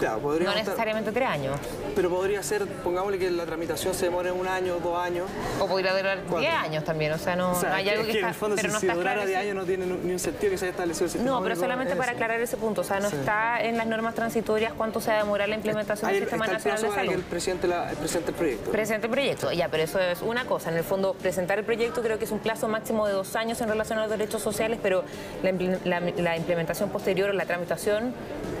no 0.00 0.54
necesariamente 0.54 1.12
tres 1.12 1.28
años. 1.28 1.58
Pero 1.94 2.10
podría 2.10 2.42
ser, 2.42 2.66
pongámosle 2.66 3.18
que 3.18 3.30
la 3.30 3.46
tramitación 3.46 3.94
se 3.94 4.06
demore 4.06 4.32
un 4.32 4.46
año, 4.46 4.78
dos 4.80 4.98
años. 4.98 5.28
O 5.58 5.66
podría 5.66 5.96
durar 5.96 6.18
diez 6.38 6.52
años 6.52 6.84
también, 6.84 7.12
o 7.12 7.18
sea, 7.18 7.36
no 7.36 7.52
hay 7.72 7.88
algo 7.88 8.04
que, 8.04 8.18
en 8.18 8.26
el 8.26 8.34
fondo, 8.34 8.56
pero 8.56 8.78
si, 8.78 8.86
no 8.86 8.94
durara 8.94 9.26
diez 9.26 9.38
años 9.38 9.54
no 9.54 9.64
tiene 9.64 9.86
ni 9.86 10.12
un 10.12 10.18
sentido 10.18 10.52
que 10.52 10.58
se 10.58 10.66
haya 10.66 10.70
establecido 10.70 11.06
el 11.06 11.10
sistema 11.10 11.30
No, 11.30 11.42
pero 11.42 11.56
solamente 11.56 11.96
para 11.96 12.12
aclarar 12.12 12.40
ese 12.40 12.56
punto, 12.56 12.82
o 12.82 12.84
sea, 12.84 13.00
no 13.00 13.08
está 13.08 13.60
en 13.62 13.76
las 13.76 13.86
normas 13.86 14.14
transitorias 14.14 14.72
cuánto 14.76 15.00
se 15.00 15.10
va 15.10 15.16
a 15.16 15.22
demorar 15.22 15.48
la 15.48 15.56
implementación 15.56 16.10
del 16.10 16.20
Sistema 16.20 16.46
Nacional 16.46 16.82
de 16.82 16.90
Salud. 16.90 17.12
el 17.12 17.22
presidente, 17.22 17.66
la, 17.66 17.90
el 17.90 17.96
presente 17.96 18.30
el 18.30 18.36
proyecto. 18.36 18.70
Presente 18.70 19.06
el 19.06 19.12
proyecto, 19.12 19.52
ya, 19.52 19.68
pero 19.68 19.82
eso 19.82 19.98
es 19.98 20.22
una 20.22 20.44
cosa. 20.44 20.70
En 20.70 20.76
el 20.76 20.84
fondo, 20.84 21.14
presentar 21.14 21.58
el 21.58 21.64
proyecto 21.64 22.02
creo 22.02 22.18
que 22.18 22.24
es 22.24 22.30
un 22.30 22.38
plazo 22.38 22.68
máximo 22.68 23.06
de 23.06 23.12
dos 23.12 23.36
años 23.36 23.60
en 23.60 23.68
relación 23.68 23.98
a 23.98 24.02
los 24.02 24.10
derechos 24.10 24.42
sociales, 24.42 24.78
pero 24.82 25.04
la, 25.42 26.00
la 26.00 26.36
implementación 26.36 26.90
posterior, 26.90 27.34
la 27.34 27.46
tramitación, 27.46 28.14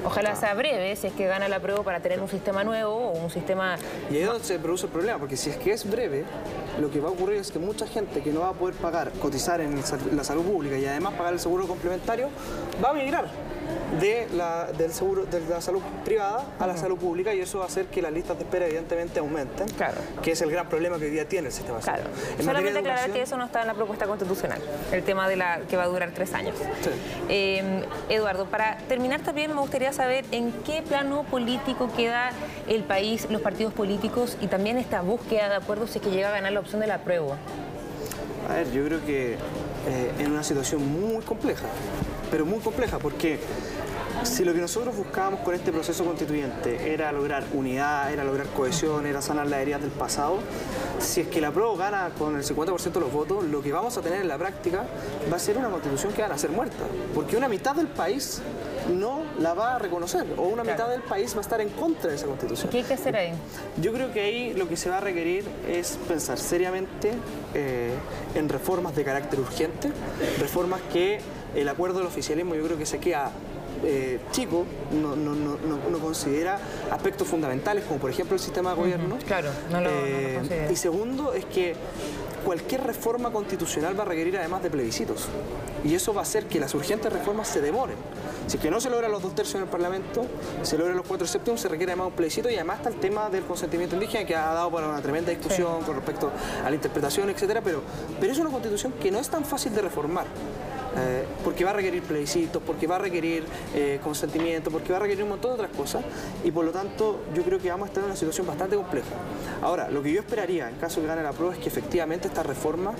ojalá 0.04 0.34
sea 0.36 0.54
breve, 0.54 0.96
si 0.96 1.06
es 1.06 1.12
que 1.12 1.26
gana 1.26 1.48
la 1.48 1.60
prueba 1.60 1.82
para 1.82 2.00
tener 2.00 2.20
un 2.20 2.28
sistema 2.28 2.64
nuevo 2.64 2.94
o 2.94 3.18
un 3.24 3.30
sistema... 3.30 3.76
Y 4.10 4.16
ahí 4.16 4.22
es 4.22 4.28
donde 4.28 4.44
se 4.44 4.58
produce 4.58 4.86
el 4.86 4.92
problema, 4.92 5.18
porque 5.18 5.36
si 5.36 5.50
es 5.50 5.56
que 5.56 5.72
es 5.72 5.88
breve, 5.88 6.24
lo 6.80 6.90
que 6.90 7.00
va 7.00 7.08
a 7.08 7.12
ocurrir 7.12 7.38
es 7.38 7.50
que 7.50 7.58
mucha 7.58 7.86
gente 7.86 8.22
que 8.22 8.32
no 8.32 8.40
va 8.40 8.50
a 8.50 8.52
poder 8.54 8.74
pagar, 8.76 9.12
cotizar 9.12 9.60
en 9.60 9.80
la 10.12 10.24
salud 10.24 10.44
pública 10.44 10.78
y 10.78 10.86
además 10.86 11.14
pagar 11.14 11.32
el 11.32 11.40
seguro 11.40 11.66
complementario, 11.66 12.28
va 12.82 12.90
a 12.90 12.94
migrar 12.94 13.30
de 14.00 14.28
la, 14.34 14.70
del 14.72 14.92
seguro, 14.92 15.26
de 15.26 15.40
la 15.48 15.60
salud 15.60 15.82
privada 16.04 16.44
a 16.58 16.66
la 16.66 16.76
salud 16.76 16.98
pública 16.98 17.34
y 17.34 17.40
eso 17.40 17.58
va 17.58 17.64
a 17.64 17.68
hacer 17.68 17.86
que 17.86 18.00
las 18.00 18.12
listas 18.12 18.38
de 18.38 18.44
espera 18.44 18.66
evidentemente 18.66 19.18
aumenten, 19.18 19.68
claro. 19.68 19.98
que 20.22 20.32
es 20.32 20.40
el 20.42 20.50
gran 20.50 20.68
problema 20.68 20.98
que 20.98 21.06
hoy 21.06 21.10
día 21.10 21.28
tiene 21.28 21.48
el 21.48 21.52
sistema 21.52 21.82
salud. 21.82 22.06
Solamente 22.42 22.78
aclarar 22.78 23.10
que 23.10 23.22
eso 23.22 23.36
no 23.36 23.44
está 23.44 23.62
en 23.62 23.66
la 23.66 23.74
propuesta 23.74 24.06
constitucional, 24.06 24.60
el 24.92 25.02
tema 25.02 25.28
de 25.28 25.36
la 25.36 25.60
que 25.68 25.76
va 25.76 25.84
a 25.84 25.88
durar 25.88 26.10
tres 26.12 26.32
años. 26.34 26.54
Eh, 27.28 27.84
Eduardo, 28.08 28.46
para 28.46 28.78
terminar 28.88 29.20
también 29.20 29.54
me 29.54 29.60
gustaría 29.60 29.92
saber 29.92 30.24
en 30.30 30.52
qué 30.64 30.82
plano 30.82 31.24
político 31.24 31.90
queda 31.96 32.30
el 32.68 32.84
país, 32.84 33.26
los 33.30 33.42
partidos 33.42 33.72
políticos 33.72 34.36
y 34.40 34.46
también 34.46 34.78
esta 34.78 35.02
búsqueda 35.02 35.48
de 35.48 35.56
acuerdos 35.56 35.90
si 35.90 35.98
es 35.98 36.04
que 36.04 36.10
llega 36.10 36.28
a 36.28 36.32
ganar 36.32 36.52
la 36.52 36.60
opción 36.60 36.80
de 36.80 36.86
la 36.86 36.98
prueba. 36.98 37.36
A 38.50 38.54
ver, 38.54 38.72
yo 38.72 38.84
creo 38.84 39.06
que 39.06 39.34
eh, 39.34 40.12
en 40.18 40.32
una 40.32 40.42
situación 40.42 40.84
muy 40.84 41.22
compleja, 41.22 41.66
pero 42.32 42.44
muy 42.44 42.58
compleja, 42.58 42.98
porque 42.98 43.38
si 44.24 44.44
lo 44.44 44.52
que 44.52 44.60
nosotros 44.60 44.96
buscábamos 44.96 45.40
con 45.40 45.54
este 45.54 45.70
proceso 45.70 46.04
constituyente 46.04 46.92
era 46.92 47.12
lograr 47.12 47.44
unidad, 47.52 48.12
era 48.12 48.24
lograr 48.24 48.48
cohesión, 48.48 49.06
era 49.06 49.22
sanar 49.22 49.46
las 49.46 49.60
heridas 49.60 49.82
del 49.82 49.92
pasado, 49.92 50.38
si 50.98 51.20
es 51.20 51.28
que 51.28 51.40
la 51.40 51.52
prueba 51.52 51.76
gana 51.76 52.10
con 52.18 52.34
el 52.34 52.42
50% 52.42 52.90
de 52.90 53.00
los 53.00 53.12
votos, 53.12 53.44
lo 53.44 53.62
que 53.62 53.70
vamos 53.70 53.96
a 53.96 54.02
tener 54.02 54.20
en 54.20 54.26
la 54.26 54.36
práctica 54.36 54.84
va 55.32 55.36
a 55.36 55.38
ser 55.38 55.56
una 55.56 55.68
constitución 55.68 56.12
que 56.12 56.22
va 56.22 56.34
a 56.34 56.38
ser 56.38 56.50
muerta, 56.50 56.84
porque 57.14 57.36
una 57.36 57.48
mitad 57.48 57.76
del 57.76 57.86
país 57.86 58.42
no 58.92 59.19
la 59.40 59.54
va 59.54 59.76
a 59.76 59.78
reconocer 59.78 60.26
o 60.36 60.42
una 60.42 60.62
mitad 60.62 60.88
del 60.88 61.02
país 61.02 61.34
va 61.34 61.38
a 61.38 61.40
estar 61.40 61.60
en 61.60 61.70
contra 61.70 62.10
de 62.10 62.16
esa 62.16 62.26
constitución. 62.26 62.70
¿Qué 62.70 62.78
hay 62.78 62.84
que 62.84 62.94
hacer 62.94 63.16
ahí? 63.16 63.32
Yo 63.80 63.92
creo 63.92 64.12
que 64.12 64.20
ahí 64.20 64.54
lo 64.54 64.68
que 64.68 64.76
se 64.76 64.90
va 64.90 64.98
a 64.98 65.00
requerir 65.00 65.44
es 65.68 65.98
pensar 66.06 66.38
seriamente 66.38 67.12
eh, 67.54 67.94
en 68.34 68.48
reformas 68.48 68.94
de 68.94 69.02
carácter 69.02 69.40
urgente, 69.40 69.90
reformas 70.38 70.80
que 70.92 71.20
el 71.54 71.68
acuerdo 71.68 71.98
del 71.98 72.06
oficialismo 72.06 72.54
yo 72.54 72.64
creo 72.64 72.78
que 72.78 72.86
se 72.86 72.98
queda 72.98 73.32
eh, 73.82 74.20
chico 74.30 74.66
no, 74.92 75.98
considera 76.00 76.58
aspectos 76.90 77.26
fundamentales 77.26 77.84
como 77.84 77.98
por 77.98 78.10
ejemplo 78.10 78.34
el 78.34 78.40
sistema 78.40 78.70
de 78.70 78.76
gobierno. 78.76 79.16
Claro, 79.26 79.50
no 79.70 79.80
lo, 79.80 79.90
eh, 79.90 80.68
Y 80.70 80.76
segundo 80.76 81.32
es 81.32 81.46
que 81.46 81.74
cualquier 82.44 82.82
reforma 82.82 83.30
constitucional 83.30 83.98
va 83.98 84.02
a 84.02 84.06
requerir 84.06 84.36
además 84.38 84.62
de 84.62 84.70
plebiscitos. 84.70 85.28
Y 85.84 85.94
eso 85.94 86.12
va 86.12 86.20
a 86.20 86.22
hacer 86.22 86.46
que 86.46 86.60
las 86.60 86.74
urgentes 86.74 87.12
reformas 87.12 87.48
se 87.48 87.60
demoren. 87.60 87.96
Si 88.46 88.56
es 88.56 88.62
que 88.62 88.70
no 88.70 88.80
se 88.80 88.90
logran 88.90 89.10
los 89.10 89.22
dos 89.22 89.34
tercios 89.34 89.56
en 89.56 89.62
el 89.62 89.68
Parlamento, 89.68 90.26
se 90.62 90.76
logran 90.76 90.96
los 90.96 91.06
cuatro 91.06 91.26
séptimos, 91.26 91.60
se 91.60 91.68
requiere 91.68 91.92
además 91.92 92.08
un 92.08 92.14
plebiscito 92.14 92.50
y 92.50 92.54
además 92.54 92.78
está 92.78 92.88
el 92.90 92.96
tema 92.96 93.30
del 93.30 93.44
consentimiento 93.44 93.94
indígena 93.94 94.26
que 94.26 94.34
ha 94.34 94.52
dado 94.52 94.70
para 94.70 94.88
una 94.88 95.00
tremenda 95.00 95.30
discusión 95.30 95.82
con 95.82 95.94
respecto 95.94 96.30
a 96.64 96.68
la 96.68 96.74
interpretación, 96.74 97.30
etcétera, 97.30 97.60
pero, 97.62 97.82
pero 98.18 98.32
es 98.32 98.38
una 98.38 98.50
constitución 98.50 98.92
que 99.00 99.10
no 99.10 99.18
es 99.18 99.28
tan 99.28 99.44
fácil 99.44 99.74
de 99.74 99.82
reformar 99.82 100.26
eh, 100.96 101.24
porque 101.44 101.64
va 101.64 101.70
a 101.70 101.74
requerir 101.74 102.02
plebiscitos, 102.02 102.62
porque 102.64 102.86
va 102.86 102.96
a 102.96 102.98
requerir 102.98 103.44
eh, 103.74 104.00
consentimiento, 104.02 104.70
porque 104.70 104.92
va 104.92 104.98
a 104.98 105.02
requerir 105.02 105.22
un 105.22 105.30
montón 105.30 105.52
de 105.52 105.54
otras 105.62 105.76
cosas 105.76 106.04
y 106.44 106.50
por 106.50 106.64
lo 106.64 106.72
tanto 106.72 107.20
yo 107.34 107.42
creo 107.42 107.58
que 107.58 107.70
vamos 107.70 107.86
a 107.86 107.88
estar 107.88 108.02
en 108.02 108.10
una 108.10 108.16
situación 108.16 108.46
bastante 108.46 108.76
compleja. 108.76 109.08
Ahora, 109.62 109.88
lo 109.88 110.02
que 110.02 110.12
yo 110.12 110.20
esperaría 110.20 110.68
en 110.68 110.76
caso 110.76 111.00
de 111.00 111.06
que 111.06 111.08
gane 111.08 111.22
la 111.22 111.32
prueba 111.32 111.54
es 111.54 111.60
que 111.60 111.68
efectivamente 111.68 112.28
estas 112.28 112.44
reformas 112.44 112.94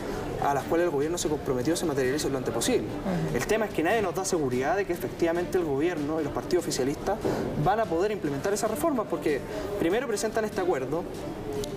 a 0.45 0.55
las 0.55 0.65
cuales 0.65 0.87
el 0.87 0.91
gobierno 0.91 1.19
se 1.19 1.29
comprometió 1.29 1.77
se 1.77 1.87
materialicen 1.87 2.33
lo 2.33 2.39
antes 2.39 2.55
posible. 2.55 2.87
El 3.35 3.47
tema 3.47 3.67
es 3.67 3.73
que 3.73 3.83
nadie 3.83 4.03
nos 4.03 4.15
da 4.15 4.25
seguridad 4.25 4.77
de 4.77 4.85
que 4.85 4.93
efectivamente 4.93 5.59
el 5.59 5.65
gobierno 5.65 6.21
y 6.21 6.25
los 6.25 6.33
partidos 6.33 6.65
oficialistas 6.65 7.19
van 7.65 7.81
a 7.81 7.85
poder 7.85 8.13
implementar 8.13 8.53
esas 8.53 8.71
reformas 8.71 9.07
porque 9.09 9.41
primero 9.79 10.07
presentan 10.07 10.45
este 10.45 10.61
acuerdo 10.61 11.05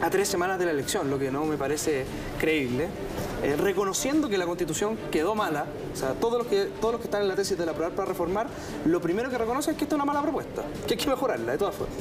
a 0.02 0.10
tres 0.10 0.28
semanas 0.28 0.60
de 0.60 0.66
la 0.66 0.72
elección, 0.72 1.10
lo 1.10 1.18
que 1.18 1.32
no 1.32 1.46
me 1.46 1.58
parece 1.58 2.06
creíble, 2.40 2.88
eh, 3.44 3.58
reconociendo 3.58 4.30
que 4.30 4.38
la 4.38 4.46
constitución 4.46 4.98
quedó 5.12 5.36
mala, 5.36 5.66
o 5.94 5.96
sea, 5.98 6.14
todos 6.14 6.40
los, 6.40 6.48
que, 6.48 6.66
todos 6.80 6.94
los 6.94 7.02
que 7.02 7.08
están 7.08 7.24
en 7.24 7.28
la 7.28 7.36
tesis 7.36 7.58
de 7.58 7.66
la 7.66 7.74
prueba 7.74 7.94
para 7.94 8.08
reformar, 8.08 8.48
lo 8.86 9.02
primero 9.02 9.30
que 9.30 9.38
reconocen 9.38 9.72
es 9.74 9.78
que 9.78 9.84
esta 9.84 9.96
es 9.96 10.02
una 10.02 10.06
mala 10.06 10.22
propuesta, 10.22 10.64
que 10.88 10.94
hay 10.94 10.98
que 10.98 11.10
mejorarla 11.10 11.52
de 11.52 11.58
todas 11.58 11.76
formas. 11.76 11.98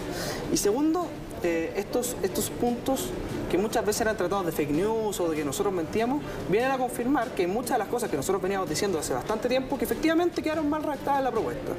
Y 0.52 0.56
segundo, 0.56 1.08
eh, 1.42 1.72
estos, 1.76 2.16
estos 2.22 2.50
puntos 2.50 3.11
que 3.52 3.59
muchas 3.59 3.85
veces 3.85 4.00
eran 4.00 4.16
tratados 4.16 4.47
de 4.47 4.52
fake 4.52 4.71
news 4.71 5.21
o 5.21 5.28
de 5.28 5.37
que 5.37 5.44
nosotros 5.44 5.75
mentíamos, 5.75 6.23
vienen 6.49 6.71
a 6.71 6.78
confirmar 6.78 7.32
que 7.35 7.47
muchas 7.47 7.73
de 7.73 7.80
las 7.80 7.88
cosas 7.88 8.09
que 8.09 8.16
nosotros 8.16 8.40
veníamos 8.40 8.66
diciendo 8.66 8.99
hace 8.99 9.12
bastante 9.12 9.47
tiempo, 9.47 9.76
que 9.76 9.85
efectivamente 9.85 10.42
quedaron 10.42 10.71
mal 10.71 10.82
redactadas 10.82 11.18
en 11.18 11.25
la 11.25 11.30
propuesta. 11.30 11.73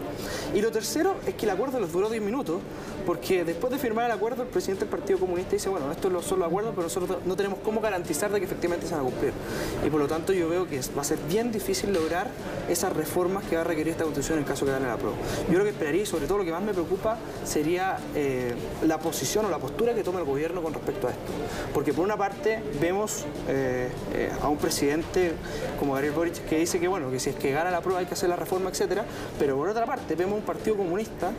Y 0.53 0.61
lo 0.61 0.71
tercero 0.71 1.15
es 1.25 1.33
que 1.33 1.45
el 1.45 1.49
acuerdo 1.49 1.79
les 1.79 1.91
duró 1.91 2.11
10 2.11 2.21
minutos, 2.21 2.61
porque 3.07 3.43
después 3.43 3.73
de 3.73 3.79
firmar 3.79 4.05
el 4.05 4.11
acuerdo, 4.11 4.43
el 4.43 4.49
presidente 4.49 4.81
del 4.81 4.89
Partido 4.91 5.17
Comunista 5.17 5.53
dice, 5.53 5.67
bueno, 5.67 5.91
esto 5.91 6.15
es 6.15 6.25
solo 6.25 6.45
acuerdo, 6.45 6.69
pero 6.75 6.83
nosotros 6.83 7.17
no 7.25 7.35
tenemos 7.35 7.57
cómo 7.63 7.81
garantizar 7.81 8.31
de 8.31 8.37
que 8.37 8.45
efectivamente 8.45 8.85
se 8.85 8.93
van 8.93 9.01
a 9.01 9.09
cumplir. 9.09 9.33
Y 9.83 9.89
por 9.89 9.99
lo 9.99 10.07
tanto 10.07 10.31
yo 10.31 10.47
veo 10.47 10.67
que 10.67 10.79
va 10.95 11.01
a 11.01 11.05
ser 11.05 11.17
bien 11.27 11.51
difícil 11.51 11.91
lograr 11.91 12.29
esas 12.69 12.93
reformas 12.93 13.45
que 13.45 13.55
va 13.55 13.61
a 13.61 13.65
requerir 13.65 13.93
esta 13.93 14.03
Constitución 14.03 14.37
en 14.37 14.45
caso 14.45 14.63
que 14.63 14.73
gane 14.73 14.85
la 14.85 14.97
prueba. 14.97 15.17
Yo 15.51 15.57
lo 15.57 15.63
que 15.63 15.71
esperaría, 15.71 16.03
y 16.03 16.05
sobre 16.05 16.27
todo 16.27 16.37
lo 16.37 16.45
que 16.45 16.51
más 16.51 16.61
me 16.61 16.73
preocupa, 16.73 17.17
sería 17.43 17.97
eh, 18.13 18.53
la 18.85 18.99
posición 18.99 19.45
o 19.45 19.49
la 19.49 19.57
postura 19.57 19.95
que 19.95 20.03
tome 20.03 20.19
el 20.19 20.25
gobierno 20.25 20.61
con 20.61 20.71
respecto 20.71 21.07
a 21.07 21.09
esto. 21.09 21.31
Porque 21.73 21.93
por 21.93 22.05
una 22.05 22.17
parte 22.17 22.61
vemos 22.79 23.25
eh, 23.47 23.89
eh, 24.13 24.31
a 24.41 24.47
un 24.47 24.57
presidente 24.57 25.33
como 25.79 25.93
Gabriel 25.93 26.13
Boric 26.13 26.45
que 26.45 26.57
dice 26.57 26.79
que 26.79 26.87
bueno, 26.87 27.11
que 27.11 27.19
si 27.19 27.29
es 27.29 27.35
que 27.35 27.51
gana 27.51 27.71
la 27.71 27.81
prueba 27.81 27.99
hay 27.99 28.05
que 28.05 28.13
hacer 28.13 28.29
la 28.29 28.35
reforma, 28.35 28.69
etcétera, 28.69 29.05
pero 29.39 29.55
por 29.55 29.69
otra 29.69 29.85
parte 29.85 30.15
vemos 30.15 30.37
un 30.39 30.45
partido 30.45 30.77
comunista 30.77 31.31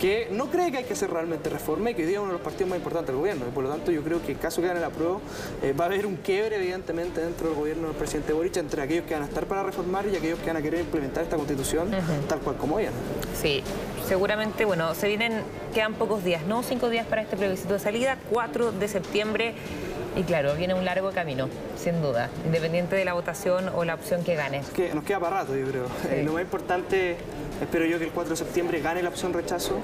que 0.00 0.28
no 0.30 0.46
cree 0.46 0.72
que 0.72 0.78
hay 0.78 0.84
que 0.84 0.94
hacer 0.94 1.10
realmente 1.10 1.50
reforma 1.50 1.90
y 1.90 1.94
que 1.94 2.02
hoy 2.02 2.08
día 2.08 2.16
es 2.16 2.22
uno 2.22 2.28
de 2.28 2.38
los 2.38 2.42
partidos 2.42 2.70
más 2.70 2.78
importantes 2.78 3.08
del 3.08 3.16
gobierno. 3.16 3.44
Y 3.46 3.50
por 3.50 3.64
lo 3.64 3.70
tanto 3.70 3.92
yo 3.92 4.02
creo 4.02 4.22
que 4.22 4.32
en 4.32 4.38
caso 4.38 4.62
que 4.62 4.68
gane 4.68 4.80
la 4.80 4.88
prueba 4.88 5.18
eh, 5.62 5.74
va 5.78 5.84
a 5.84 5.88
haber 5.88 6.06
un 6.06 6.16
quiebre 6.16 6.56
evidentemente 6.56 7.20
dentro 7.20 7.48
del 7.48 7.56
gobierno 7.56 7.88
del 7.88 7.96
presidente 7.96 8.32
Boric 8.32 8.56
entre 8.56 8.80
aquellos 8.80 9.04
que 9.04 9.12
van 9.12 9.24
a 9.24 9.26
estar 9.26 9.44
para 9.44 9.62
reformar 9.62 10.06
y 10.06 10.16
aquellos 10.16 10.38
que 10.38 10.46
van 10.46 10.56
a 10.56 10.62
querer 10.62 10.80
implementar 10.80 11.22
esta 11.22 11.36
constitución 11.36 11.90
tal 12.28 12.40
cual 12.40 12.56
como 12.56 12.78
ella. 12.78 12.90
Sí, 13.40 13.62
seguramente, 14.08 14.64
bueno, 14.64 14.94
se 14.94 15.06
vienen, 15.06 15.42
quedan 15.74 15.94
pocos 15.94 16.24
días, 16.24 16.44
¿no? 16.46 16.62
Cinco 16.62 16.88
días 16.88 17.06
para 17.06 17.22
este 17.22 17.36
plebiscito 17.36 17.74
de 17.74 17.80
salida, 17.80 18.16
4 18.30 18.72
de 18.72 18.88
septiembre. 18.88 19.54
Y 20.16 20.22
claro, 20.24 20.54
viene 20.56 20.74
un 20.74 20.84
largo 20.84 21.12
camino, 21.12 21.48
sin 21.76 22.02
duda, 22.02 22.30
independiente 22.44 22.96
de 22.96 23.04
la 23.04 23.12
votación 23.12 23.68
o 23.68 23.84
la 23.84 23.94
opción 23.94 24.24
que 24.24 24.34
gane. 24.34 24.62
que 24.74 24.92
nos 24.92 25.04
queda 25.04 25.20
para 25.20 25.40
rato, 25.40 25.54
yo 25.54 25.66
creo. 25.66 25.86
Eh, 26.10 26.24
lo 26.24 26.32
más 26.32 26.42
importante, 26.42 27.16
espero 27.60 27.84
yo 27.86 27.98
que 27.98 28.04
el 28.04 28.10
4 28.10 28.30
de 28.30 28.36
septiembre 28.36 28.80
gane 28.80 29.02
la 29.02 29.08
opción 29.10 29.32
rechazo, 29.32 29.80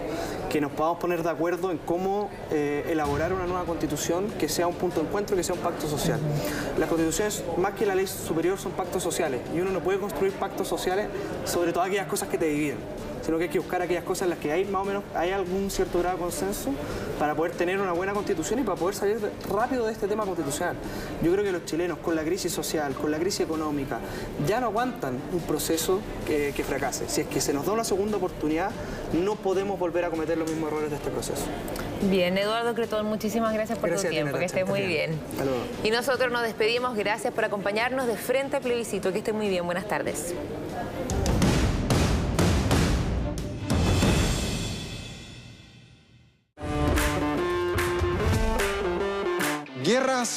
que 0.51 0.61
nos 0.61 0.73
podamos 0.73 0.99
poner 0.99 1.23
de 1.23 1.31
acuerdo 1.31 1.71
en 1.71 1.79
cómo 1.79 2.31
eh, 2.51 2.87
elaborar 2.89 3.33
una 3.33 3.47
nueva 3.47 3.65
constitución 3.65 4.31
que 4.39 4.49
sea 4.49 4.67
un 4.67 4.75
punto 4.75 5.01
de 5.01 5.07
encuentro, 5.07 5.37
que 5.37 5.43
sea 5.43 5.55
un 5.55 5.61
pacto 5.61 5.89
social. 5.89 6.21
Las 6.79 6.89
constituciones, 6.89 7.45
más 7.59 7.73
que 7.75 7.87
la 7.87 7.95
ley 7.95 8.07
superior, 8.07 8.59
son 8.59 8.73
pactos 8.73 9.03
sociales 9.03 9.41
y 9.55 9.61
uno 9.61 9.71
no 9.71 9.81
puede 9.81 9.99
construir 9.99 10.33
pactos 10.33 10.69
sociales 10.69 11.09
sobre 11.45 11.73
todas 11.73 11.89
aquellas 11.89 12.07
cosas 12.07 12.29
que 12.29 12.39
te 12.39 12.47
dividen 12.47 12.79
sino 13.27 13.39
que 13.39 13.45
hay 13.45 13.51
que 13.51 13.59
buscar 13.59 13.83
aquellas 13.83 14.05
cosas 14.05 14.23
en 14.23 14.31
las 14.31 14.39
que 14.39 14.53
hay 14.53 14.65
más 14.67 14.83
o 14.83 14.85
menos 14.85 15.03
hay 15.13 15.33
algún 15.33 15.69
cierto 15.69 15.99
grado 15.99 16.17
de 16.17 16.23
consenso 16.23 16.71
para 17.19 17.35
poder 17.35 17.53
tener 17.53 17.81
una 17.81 17.93
buena 17.93 18.13
constitución 18.13 18.61
y 18.61 18.63
para 18.63 18.77
poder 18.77 18.95
salir 18.95 19.19
rápido 19.51 19.87
de 19.87 19.93
este 19.93 20.07
tema 20.07 20.25
constitucional. 20.25 20.77
Yo 21.23 21.33
creo 21.33 21.45
que 21.45 21.51
los 21.51 21.65
chilenos 21.65 21.99
con 21.99 22.15
la 22.15 22.23
crisis 22.23 22.53
social, 22.53 22.95
con 22.95 23.11
la 23.11 23.19
crisis 23.19 23.41
económica, 23.41 23.99
ya 24.47 24.61
no 24.61 24.67
aguantan 24.67 25.19
un 25.33 25.41
proceso 25.41 26.01
que, 26.25 26.53
fracase. 26.67 27.09
Si 27.09 27.23
es 27.23 27.27
que 27.27 27.41
se 27.41 27.53
nos 27.53 27.67
da 27.67 27.73
una 27.73 27.85
segunda 27.85 28.17
oportunidad, 28.19 28.71
no 29.13 29.37
podemos 29.37 29.79
volver 29.79 30.05
a 30.05 30.11
cometer 30.11 30.37
los 30.37 30.51
mismos 30.51 30.71
errores 30.71 30.91
de 30.91 30.97
este 30.97 31.11
proceso. 31.11 31.45
Bien, 32.03 32.37
Eduardo 32.37 32.75
Cretón, 32.75 33.07
muchísimas 33.07 33.55
gracias 33.55 33.79
por 33.79 33.95
tu 33.95 34.03
tiempo, 34.09 34.39
que 34.39 34.45
esté 34.45 34.65
muy 34.65 34.83
bien. 34.83 35.19
Y 35.83 35.91
nosotros 35.91 36.31
nos 36.31 36.43
despedimos, 36.43 36.95
gracias 36.97 37.33
por 37.33 37.45
acompañarnos 37.45 38.07
de 38.07 38.17
frente 38.17 38.57
al 38.57 38.63
plebiscito, 38.63 39.13
que 39.13 39.19
esté 39.19 39.33
muy 39.33 39.49
bien, 39.49 39.65
buenas 39.65 39.89
tardes. 39.89 40.35